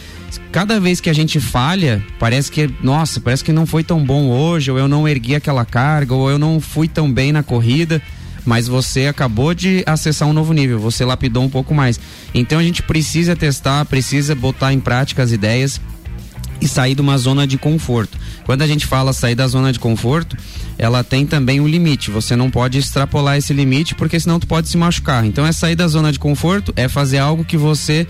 cada 0.50 0.80
vez 0.80 0.98
que 0.98 1.10
a 1.10 1.14
gente 1.14 1.38
falha, 1.40 2.02
parece 2.18 2.50
que, 2.50 2.70
nossa, 2.82 3.20
parece 3.20 3.44
que 3.44 3.52
não 3.52 3.66
foi 3.66 3.84
tão 3.84 4.02
bom 4.02 4.30
hoje, 4.30 4.70
ou 4.70 4.78
eu 4.78 4.88
não 4.88 5.06
ergui 5.06 5.34
aquela 5.34 5.66
carga, 5.66 6.14
ou 6.14 6.30
eu 6.30 6.38
não 6.38 6.58
fui 6.58 6.88
tão 6.88 7.12
bem 7.12 7.32
na 7.32 7.42
corrida 7.42 8.00
mas 8.44 8.66
você 8.66 9.06
acabou 9.06 9.54
de 9.54 9.82
acessar 9.86 10.28
um 10.28 10.32
novo 10.32 10.52
nível, 10.52 10.78
você 10.78 11.04
lapidou 11.04 11.42
um 11.42 11.48
pouco 11.48 11.74
mais. 11.74 12.00
Então 12.34 12.58
a 12.58 12.62
gente 12.62 12.82
precisa 12.82 13.36
testar, 13.36 13.84
precisa 13.84 14.34
botar 14.34 14.72
em 14.72 14.80
prática 14.80 15.22
as 15.22 15.32
ideias 15.32 15.80
e 16.60 16.68
sair 16.68 16.94
de 16.94 17.00
uma 17.00 17.16
zona 17.16 17.46
de 17.46 17.56
conforto. 17.56 18.18
Quando 18.44 18.62
a 18.62 18.66
gente 18.66 18.86
fala 18.86 19.12
sair 19.12 19.34
da 19.34 19.46
zona 19.46 19.72
de 19.72 19.78
conforto, 19.78 20.36
ela 20.76 21.02
tem 21.02 21.26
também 21.26 21.60
um 21.60 21.66
limite. 21.66 22.10
Você 22.10 22.36
não 22.36 22.50
pode 22.50 22.78
extrapolar 22.78 23.36
esse 23.38 23.52
limite 23.52 23.94
porque 23.94 24.20
senão 24.20 24.38
tu 24.38 24.46
pode 24.46 24.68
se 24.68 24.76
machucar. 24.76 25.24
Então 25.24 25.46
é 25.46 25.52
sair 25.52 25.74
da 25.76 25.88
zona 25.88 26.12
de 26.12 26.18
conforto, 26.18 26.72
é 26.76 26.88
fazer 26.88 27.18
algo 27.18 27.44
que 27.44 27.56
você 27.56 28.06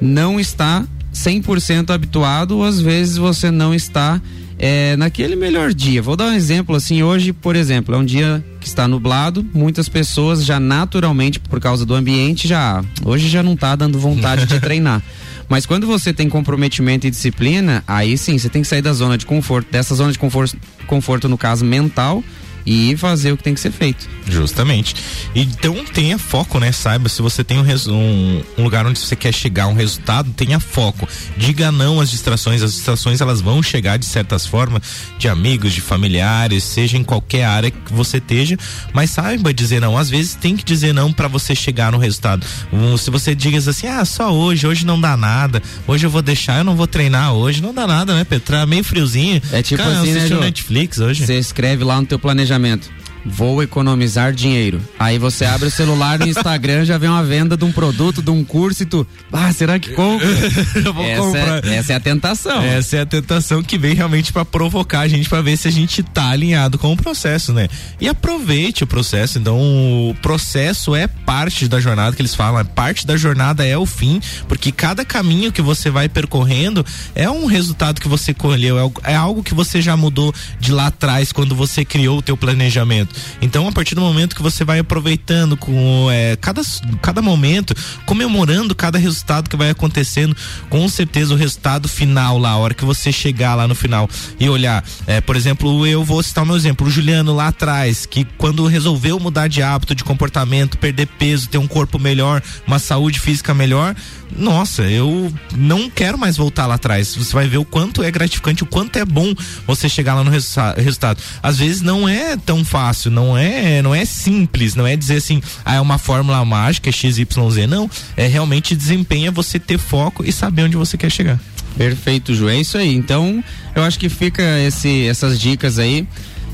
não 0.00 0.38
está 0.38 0.84
100% 1.14 1.90
habituado 1.90 2.58
ou 2.58 2.64
às 2.64 2.80
vezes 2.80 3.16
você 3.16 3.50
não 3.50 3.72
está 3.72 4.20
é, 4.58 4.96
naquele 4.96 5.36
melhor 5.36 5.72
dia. 5.72 6.00
Vou 6.02 6.16
dar 6.16 6.26
um 6.26 6.32
exemplo 6.32 6.74
assim, 6.74 7.02
hoje, 7.02 7.32
por 7.32 7.56
exemplo, 7.56 7.94
é 7.94 7.98
um 7.98 8.04
dia 8.04 8.44
que 8.60 8.66
está 8.66 8.88
nublado, 8.88 9.44
muitas 9.52 9.88
pessoas 9.88 10.44
já 10.44 10.58
naturalmente, 10.58 11.38
por 11.38 11.60
causa 11.60 11.84
do 11.84 11.94
ambiente, 11.94 12.48
já 12.48 12.82
hoje 13.04 13.28
já 13.28 13.42
não 13.42 13.56
tá 13.56 13.76
dando 13.76 13.98
vontade 13.98 14.46
de 14.46 14.58
treinar. 14.60 15.02
Mas 15.48 15.66
quando 15.66 15.86
você 15.86 16.12
tem 16.12 16.28
comprometimento 16.28 17.06
e 17.06 17.10
disciplina, 17.10 17.84
aí 17.86 18.16
sim, 18.16 18.38
você 18.38 18.48
tem 18.48 18.62
que 18.62 18.68
sair 18.68 18.82
da 18.82 18.92
zona 18.92 19.18
de 19.18 19.26
conforto, 19.26 19.70
dessa 19.70 19.94
zona 19.94 20.10
de 20.10 20.18
conforto, 20.18 20.56
conforto 20.86 21.28
no 21.28 21.36
caso 21.36 21.64
mental, 21.64 22.24
e 22.66 22.96
fazer 22.96 23.32
o 23.32 23.36
que 23.36 23.42
tem 23.42 23.54
que 23.54 23.60
ser 23.60 23.70
feito. 23.72 24.08
Justamente. 24.26 24.94
Então 25.34 25.84
tenha 25.84 26.18
foco, 26.18 26.58
né? 26.58 26.72
Saiba 26.72 27.08
se 27.08 27.20
você 27.20 27.44
tem 27.44 27.58
um, 27.58 27.64
um- 27.92 28.42
um 28.58 28.62
lugar 28.64 28.86
onde 28.86 28.98
você 28.98 29.14
quer 29.14 29.32
chegar, 29.34 29.66
um 29.66 29.74
resultado, 29.74 30.30
tenha 30.32 30.58
foco. 30.58 31.06
Diga 31.36 31.70
não 31.70 32.00
às 32.00 32.10
distrações. 32.10 32.62
As 32.62 32.72
distrações 32.72 33.20
elas 33.20 33.40
vão 33.40 33.62
chegar 33.62 33.98
de 33.98 34.06
certas 34.06 34.46
formas, 34.46 34.82
de 35.18 35.28
amigos, 35.28 35.72
de 35.72 35.80
familiares, 35.80 36.64
seja 36.64 36.96
em 36.96 37.04
qualquer 37.04 37.44
área 37.44 37.70
que 37.70 37.92
você 37.92 38.16
esteja, 38.18 38.56
mas 38.92 39.10
saiba 39.10 39.52
dizer 39.52 39.80
não. 39.80 39.98
Às 39.98 40.08
vezes 40.08 40.34
tem 40.34 40.56
que 40.56 40.64
dizer 40.64 40.94
não 40.94 41.12
para 41.12 41.28
você 41.28 41.54
chegar 41.54 41.92
no 41.92 41.98
resultado. 41.98 42.46
Um, 42.72 42.96
se 42.96 43.10
você 43.10 43.34
diz 43.34 43.68
assim, 43.68 43.86
ah, 43.88 44.04
só 44.04 44.32
hoje, 44.32 44.66
hoje 44.66 44.86
não 44.86 45.00
dá 45.00 45.16
nada, 45.16 45.62
hoje 45.86 46.06
eu 46.06 46.10
vou 46.10 46.22
deixar, 46.22 46.58
eu 46.58 46.64
não 46.64 46.76
vou 46.76 46.86
treinar 46.86 47.32
hoje, 47.34 47.60
não 47.62 47.74
dá 47.74 47.86
nada, 47.86 48.14
né, 48.14 48.24
Petra? 48.24 48.60
Tá 48.60 48.66
meio 48.66 48.84
friozinho. 48.84 49.42
É 49.52 49.62
tipo 49.62 49.82
Cara, 49.82 50.00
assim, 50.00 50.12
né? 50.12 50.40
Netflix 50.40 50.98
hoje. 50.98 51.26
Você 51.26 51.38
escreve 51.38 51.82
lá 51.84 52.00
no 52.00 52.06
teu 52.06 52.18
planejamento 52.18 52.53
planejamento? 52.54 53.03
Vou 53.26 53.62
economizar 53.62 54.32
dinheiro. 54.32 54.80
Aí 54.98 55.18
você 55.18 55.44
abre 55.46 55.68
o 55.68 55.70
celular 55.70 56.18
no 56.18 56.26
Instagram, 56.28 56.84
já 56.84 56.98
vem 56.98 57.08
uma 57.08 57.24
venda 57.24 57.56
de 57.56 57.64
um 57.64 57.72
produto, 57.72 58.20
de 58.22 58.30
um 58.30 58.44
curso 58.44 58.82
e 58.82 58.86
tu. 58.86 59.06
Ah, 59.32 59.50
será 59.52 59.78
que 59.78 59.90
compra? 59.92 60.26
eu 60.84 60.92
vou 60.92 61.04
essa, 61.04 61.22
comprar. 61.22 61.64
É, 61.64 61.76
essa 61.76 61.92
é 61.94 61.96
a 61.96 62.00
tentação. 62.00 62.62
Essa 62.62 62.96
é 62.96 63.00
a 63.00 63.06
tentação 63.06 63.62
que 63.62 63.78
vem 63.78 63.94
realmente 63.94 64.32
para 64.32 64.44
provocar 64.44 65.00
a 65.00 65.08
gente 65.08 65.28
para 65.28 65.40
ver 65.40 65.56
se 65.56 65.66
a 65.68 65.70
gente 65.70 66.02
tá 66.02 66.28
alinhado 66.30 66.78
com 66.78 66.92
o 66.92 66.96
processo, 66.96 67.52
né? 67.52 67.68
E 68.00 68.06
aproveite 68.08 68.84
o 68.84 68.86
processo. 68.86 69.38
Então, 69.38 69.58
o 69.58 70.14
processo 70.20 70.94
é 70.94 71.06
parte 71.06 71.66
da 71.66 71.80
jornada 71.80 72.14
que 72.14 72.20
eles 72.20 72.34
falam, 72.34 72.60
é 72.60 72.64
parte 72.64 73.06
da 73.06 73.16
jornada 73.16 73.64
é 73.66 73.76
o 73.78 73.86
fim, 73.86 74.20
porque 74.46 74.70
cada 74.70 75.04
caminho 75.04 75.50
que 75.50 75.62
você 75.62 75.88
vai 75.90 76.08
percorrendo 76.08 76.84
é 77.14 77.30
um 77.30 77.46
resultado 77.46 78.00
que 78.00 78.08
você 78.08 78.34
colheu, 78.34 78.76
é 78.76 78.80
algo- 78.82 79.00
é 79.04 79.14
algo 79.14 79.42
que 79.42 79.54
você 79.54 79.80
já 79.80 79.96
mudou 79.96 80.34
de 80.60 80.72
lá 80.72 80.88
atrás 80.88 81.32
quando 81.32 81.54
você 81.54 81.84
criou 81.84 82.18
o 82.18 82.22
teu 82.22 82.36
planejamento. 82.36 83.13
Então, 83.40 83.66
a 83.68 83.72
partir 83.72 83.94
do 83.94 84.00
momento 84.00 84.36
que 84.36 84.42
você 84.42 84.64
vai 84.64 84.78
aproveitando 84.78 85.56
com 85.56 86.08
é, 86.10 86.36
cada, 86.36 86.62
cada 87.00 87.22
momento, 87.22 87.74
comemorando 88.06 88.74
cada 88.74 88.98
resultado 88.98 89.48
que 89.48 89.56
vai 89.56 89.70
acontecendo, 89.70 90.36
com 90.68 90.88
certeza 90.88 91.34
o 91.34 91.36
resultado 91.36 91.88
final 91.88 92.38
lá, 92.38 92.50
a 92.50 92.56
hora 92.56 92.74
que 92.74 92.84
você 92.84 93.12
chegar 93.12 93.54
lá 93.54 93.68
no 93.68 93.74
final 93.74 94.08
e 94.38 94.48
olhar, 94.48 94.84
é, 95.06 95.20
por 95.20 95.36
exemplo, 95.36 95.86
eu 95.86 96.04
vou 96.04 96.22
citar 96.22 96.44
o 96.44 96.46
meu 96.46 96.56
exemplo, 96.56 96.86
o 96.86 96.90
Juliano 96.90 97.34
lá 97.34 97.48
atrás, 97.48 98.06
que 98.06 98.24
quando 98.38 98.66
resolveu 98.66 99.18
mudar 99.18 99.48
de 99.48 99.62
hábito, 99.62 99.94
de 99.94 100.04
comportamento, 100.04 100.78
perder 100.78 101.06
peso, 101.06 101.48
ter 101.48 101.58
um 101.58 101.66
corpo 101.66 101.98
melhor, 101.98 102.42
uma 102.66 102.78
saúde 102.78 103.20
física 103.20 103.54
melhor, 103.54 103.94
nossa, 104.36 104.82
eu 104.82 105.32
não 105.56 105.88
quero 105.88 106.18
mais 106.18 106.36
voltar 106.36 106.66
lá 106.66 106.74
atrás. 106.74 107.14
Você 107.14 107.32
vai 107.32 107.46
ver 107.46 107.58
o 107.58 107.64
quanto 107.64 108.02
é 108.02 108.10
gratificante, 108.10 108.62
o 108.62 108.66
quanto 108.66 108.98
é 108.98 109.04
bom 109.04 109.34
você 109.66 109.88
chegar 109.88 110.14
lá 110.14 110.24
no 110.24 110.30
resultado. 110.30 111.22
Às 111.42 111.58
vezes 111.58 111.80
não 111.80 112.08
é 112.08 112.36
tão 112.36 112.64
fácil, 112.64 113.10
não 113.10 113.36
é, 113.36 113.80
não 113.82 113.94
é 113.94 114.04
simples, 114.04 114.74
não 114.74 114.86
é 114.86 114.96
dizer 114.96 115.16
assim, 115.16 115.42
ah, 115.64 115.74
é 115.74 115.80
uma 115.80 115.98
fórmula 115.98 116.44
mágica, 116.44 116.90
XYZ, 116.90 117.26
não. 117.68 117.88
É 118.16 118.26
realmente 118.26 118.74
desempenha 118.74 119.30
você 119.30 119.58
ter 119.58 119.78
foco 119.78 120.24
e 120.24 120.32
saber 120.32 120.64
onde 120.64 120.76
você 120.76 120.96
quer 120.96 121.10
chegar. 121.10 121.38
Perfeito, 121.76 122.34
Ju. 122.34 122.48
É 122.48 122.56
isso 122.56 122.78
aí. 122.78 122.94
Então, 122.94 123.42
eu 123.74 123.82
acho 123.82 123.98
que 123.98 124.08
fica 124.08 124.42
esse, 124.60 125.06
essas 125.06 125.38
dicas 125.38 125.78
aí. 125.78 126.06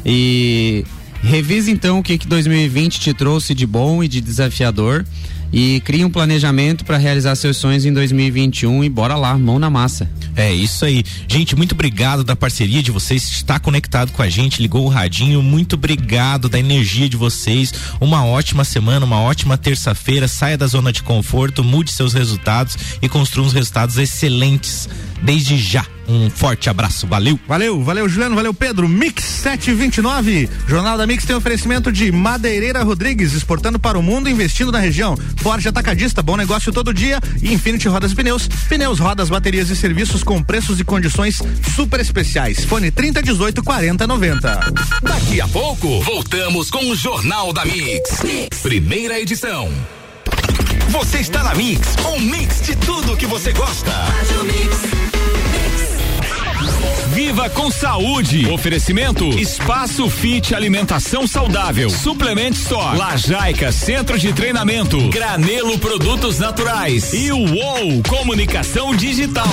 E 0.05 0.85
revise 1.23 1.71
então 1.71 1.99
o 1.99 2.03
que, 2.03 2.17
que 2.17 2.27
2020 2.27 2.99
te 2.99 3.13
trouxe 3.13 3.55
de 3.55 3.67
bom 3.67 4.03
e 4.03 4.09
de 4.09 4.21
desafiador 4.21 5.05
e 5.53 5.81
crie 5.81 6.05
um 6.05 6.11
planejamento 6.11 6.85
para 6.85 6.97
realizar 6.97 7.35
seus 7.35 7.57
sonhos 7.57 7.85
em 7.85 7.93
2021 7.93 8.85
e 8.85 8.89
bora 8.89 9.17
lá, 9.17 9.37
mão 9.37 9.59
na 9.59 9.71
massa. 9.71 10.09
É 10.37 10.53
isso 10.53 10.85
aí. 10.85 11.05
Gente, 11.29 11.57
muito 11.57 11.73
obrigado 11.73 12.23
da 12.23 12.37
parceria 12.37 12.83
de 12.83 12.91
vocês, 12.91 13.23
está 13.25 13.59
conectado 13.59 14.13
com 14.13 14.23
a 14.23 14.29
gente, 14.29 14.63
ligou 14.63 14.85
o 14.85 14.89
radinho, 14.89 15.43
muito 15.43 15.75
obrigado 15.75 16.49
da 16.49 16.59
energia 16.59 17.09
de 17.09 17.17
vocês. 17.17 17.73
Uma 18.01 18.25
ótima 18.25 18.65
semana, 18.65 19.05
uma 19.05 19.21
ótima 19.21 19.59
terça-feira. 19.59 20.29
Saia 20.29 20.57
da 20.57 20.67
zona 20.67 20.93
de 20.93 21.03
conforto, 21.03 21.65
mude 21.65 21.93
seus 21.93 22.15
resultados 22.15 22.77
e 23.03 23.09
construa 23.09 23.47
uns 23.47 23.53
resultados 23.53 23.99
excelentes 23.99 24.89
desde 25.23 25.59
já. 25.59 25.85
Um 26.09 26.29
forte 26.29 26.69
abraço, 26.69 27.07
valeu. 27.07 27.39
Valeu, 27.47 27.83
valeu 27.83 28.09
Juliano, 28.09 28.35
valeu 28.35 28.53
Pedro. 28.53 28.89
Mix 28.89 29.23
729. 29.25 30.49
Jornal 30.67 30.99
da 30.99 31.07
Mix 31.07 31.25
tem 31.25 31.37
oferecimento 31.37 31.93
de 31.93 32.11
Madeireira 32.11 32.83
Rodrigues, 32.83 33.33
exportando 33.33 33.79
para 33.79 33.99
o 33.99 34.03
mundo, 34.03 34.29
investindo 34.29 34.73
na 34.73 34.79
região. 34.79 35.17
Forte 35.37 35.69
Atacadista, 35.69 36.23
bom 36.23 36.37
negócio 36.37 36.73
todo 36.73 36.93
dia. 36.93 37.21
E 37.43 37.53
Infinity 37.53 37.89
Rodas 37.89 38.13
e 38.13 38.15
Pneus. 38.15 38.49
Pneus, 38.69 38.99
rodas, 38.99 39.29
baterias 39.29 39.71
e 39.71 39.77
serviços 39.77 40.25
com 40.25 40.43
preços 40.43 40.81
e 40.81 40.85
condições 40.85 41.41
super 41.75 42.01
especiais. 42.01 42.65
Fone 42.65 42.91
30 42.91 43.23
18 43.23 43.63
40 43.63 44.07
90. 44.07 44.73
Daqui 45.03 45.41
a 45.41 45.49
pouco, 45.49 46.01
voltamos 46.03 46.71
com 46.71 46.91
o 46.91 46.97
Jornal 46.97 47.53
da 47.53 47.65
mix. 47.65 48.23
mix. 48.23 48.59
Primeira 48.63 49.21
edição. 49.21 49.71
Você 50.91 51.19
está 51.19 51.45
na 51.45 51.55
Mix, 51.55 51.95
um 52.05 52.19
mix 52.19 52.63
de 52.63 52.75
tudo 52.75 53.17
que 53.17 53.27
você 53.27 53.53
gosta. 53.53 53.93
Viva 57.21 57.51
com 57.51 57.71
saúde. 57.71 58.49
Oferecimento 58.51 59.27
Espaço 59.39 60.09
Fit 60.09 60.55
Alimentação 60.55 61.27
Saudável. 61.27 61.91
Suplement 61.91 62.53
Store. 62.53 62.97
Lajaica 62.97 63.71
Centro 63.71 64.19
de 64.19 64.33
Treinamento. 64.33 65.11
Granelo 65.11 65.79
Produtos 65.79 66.39
Naturais. 66.39 67.13
E 67.13 67.31
o 67.31 67.37
UOL 67.37 68.03
Comunicação 68.09 68.97
Digital. 68.97 69.45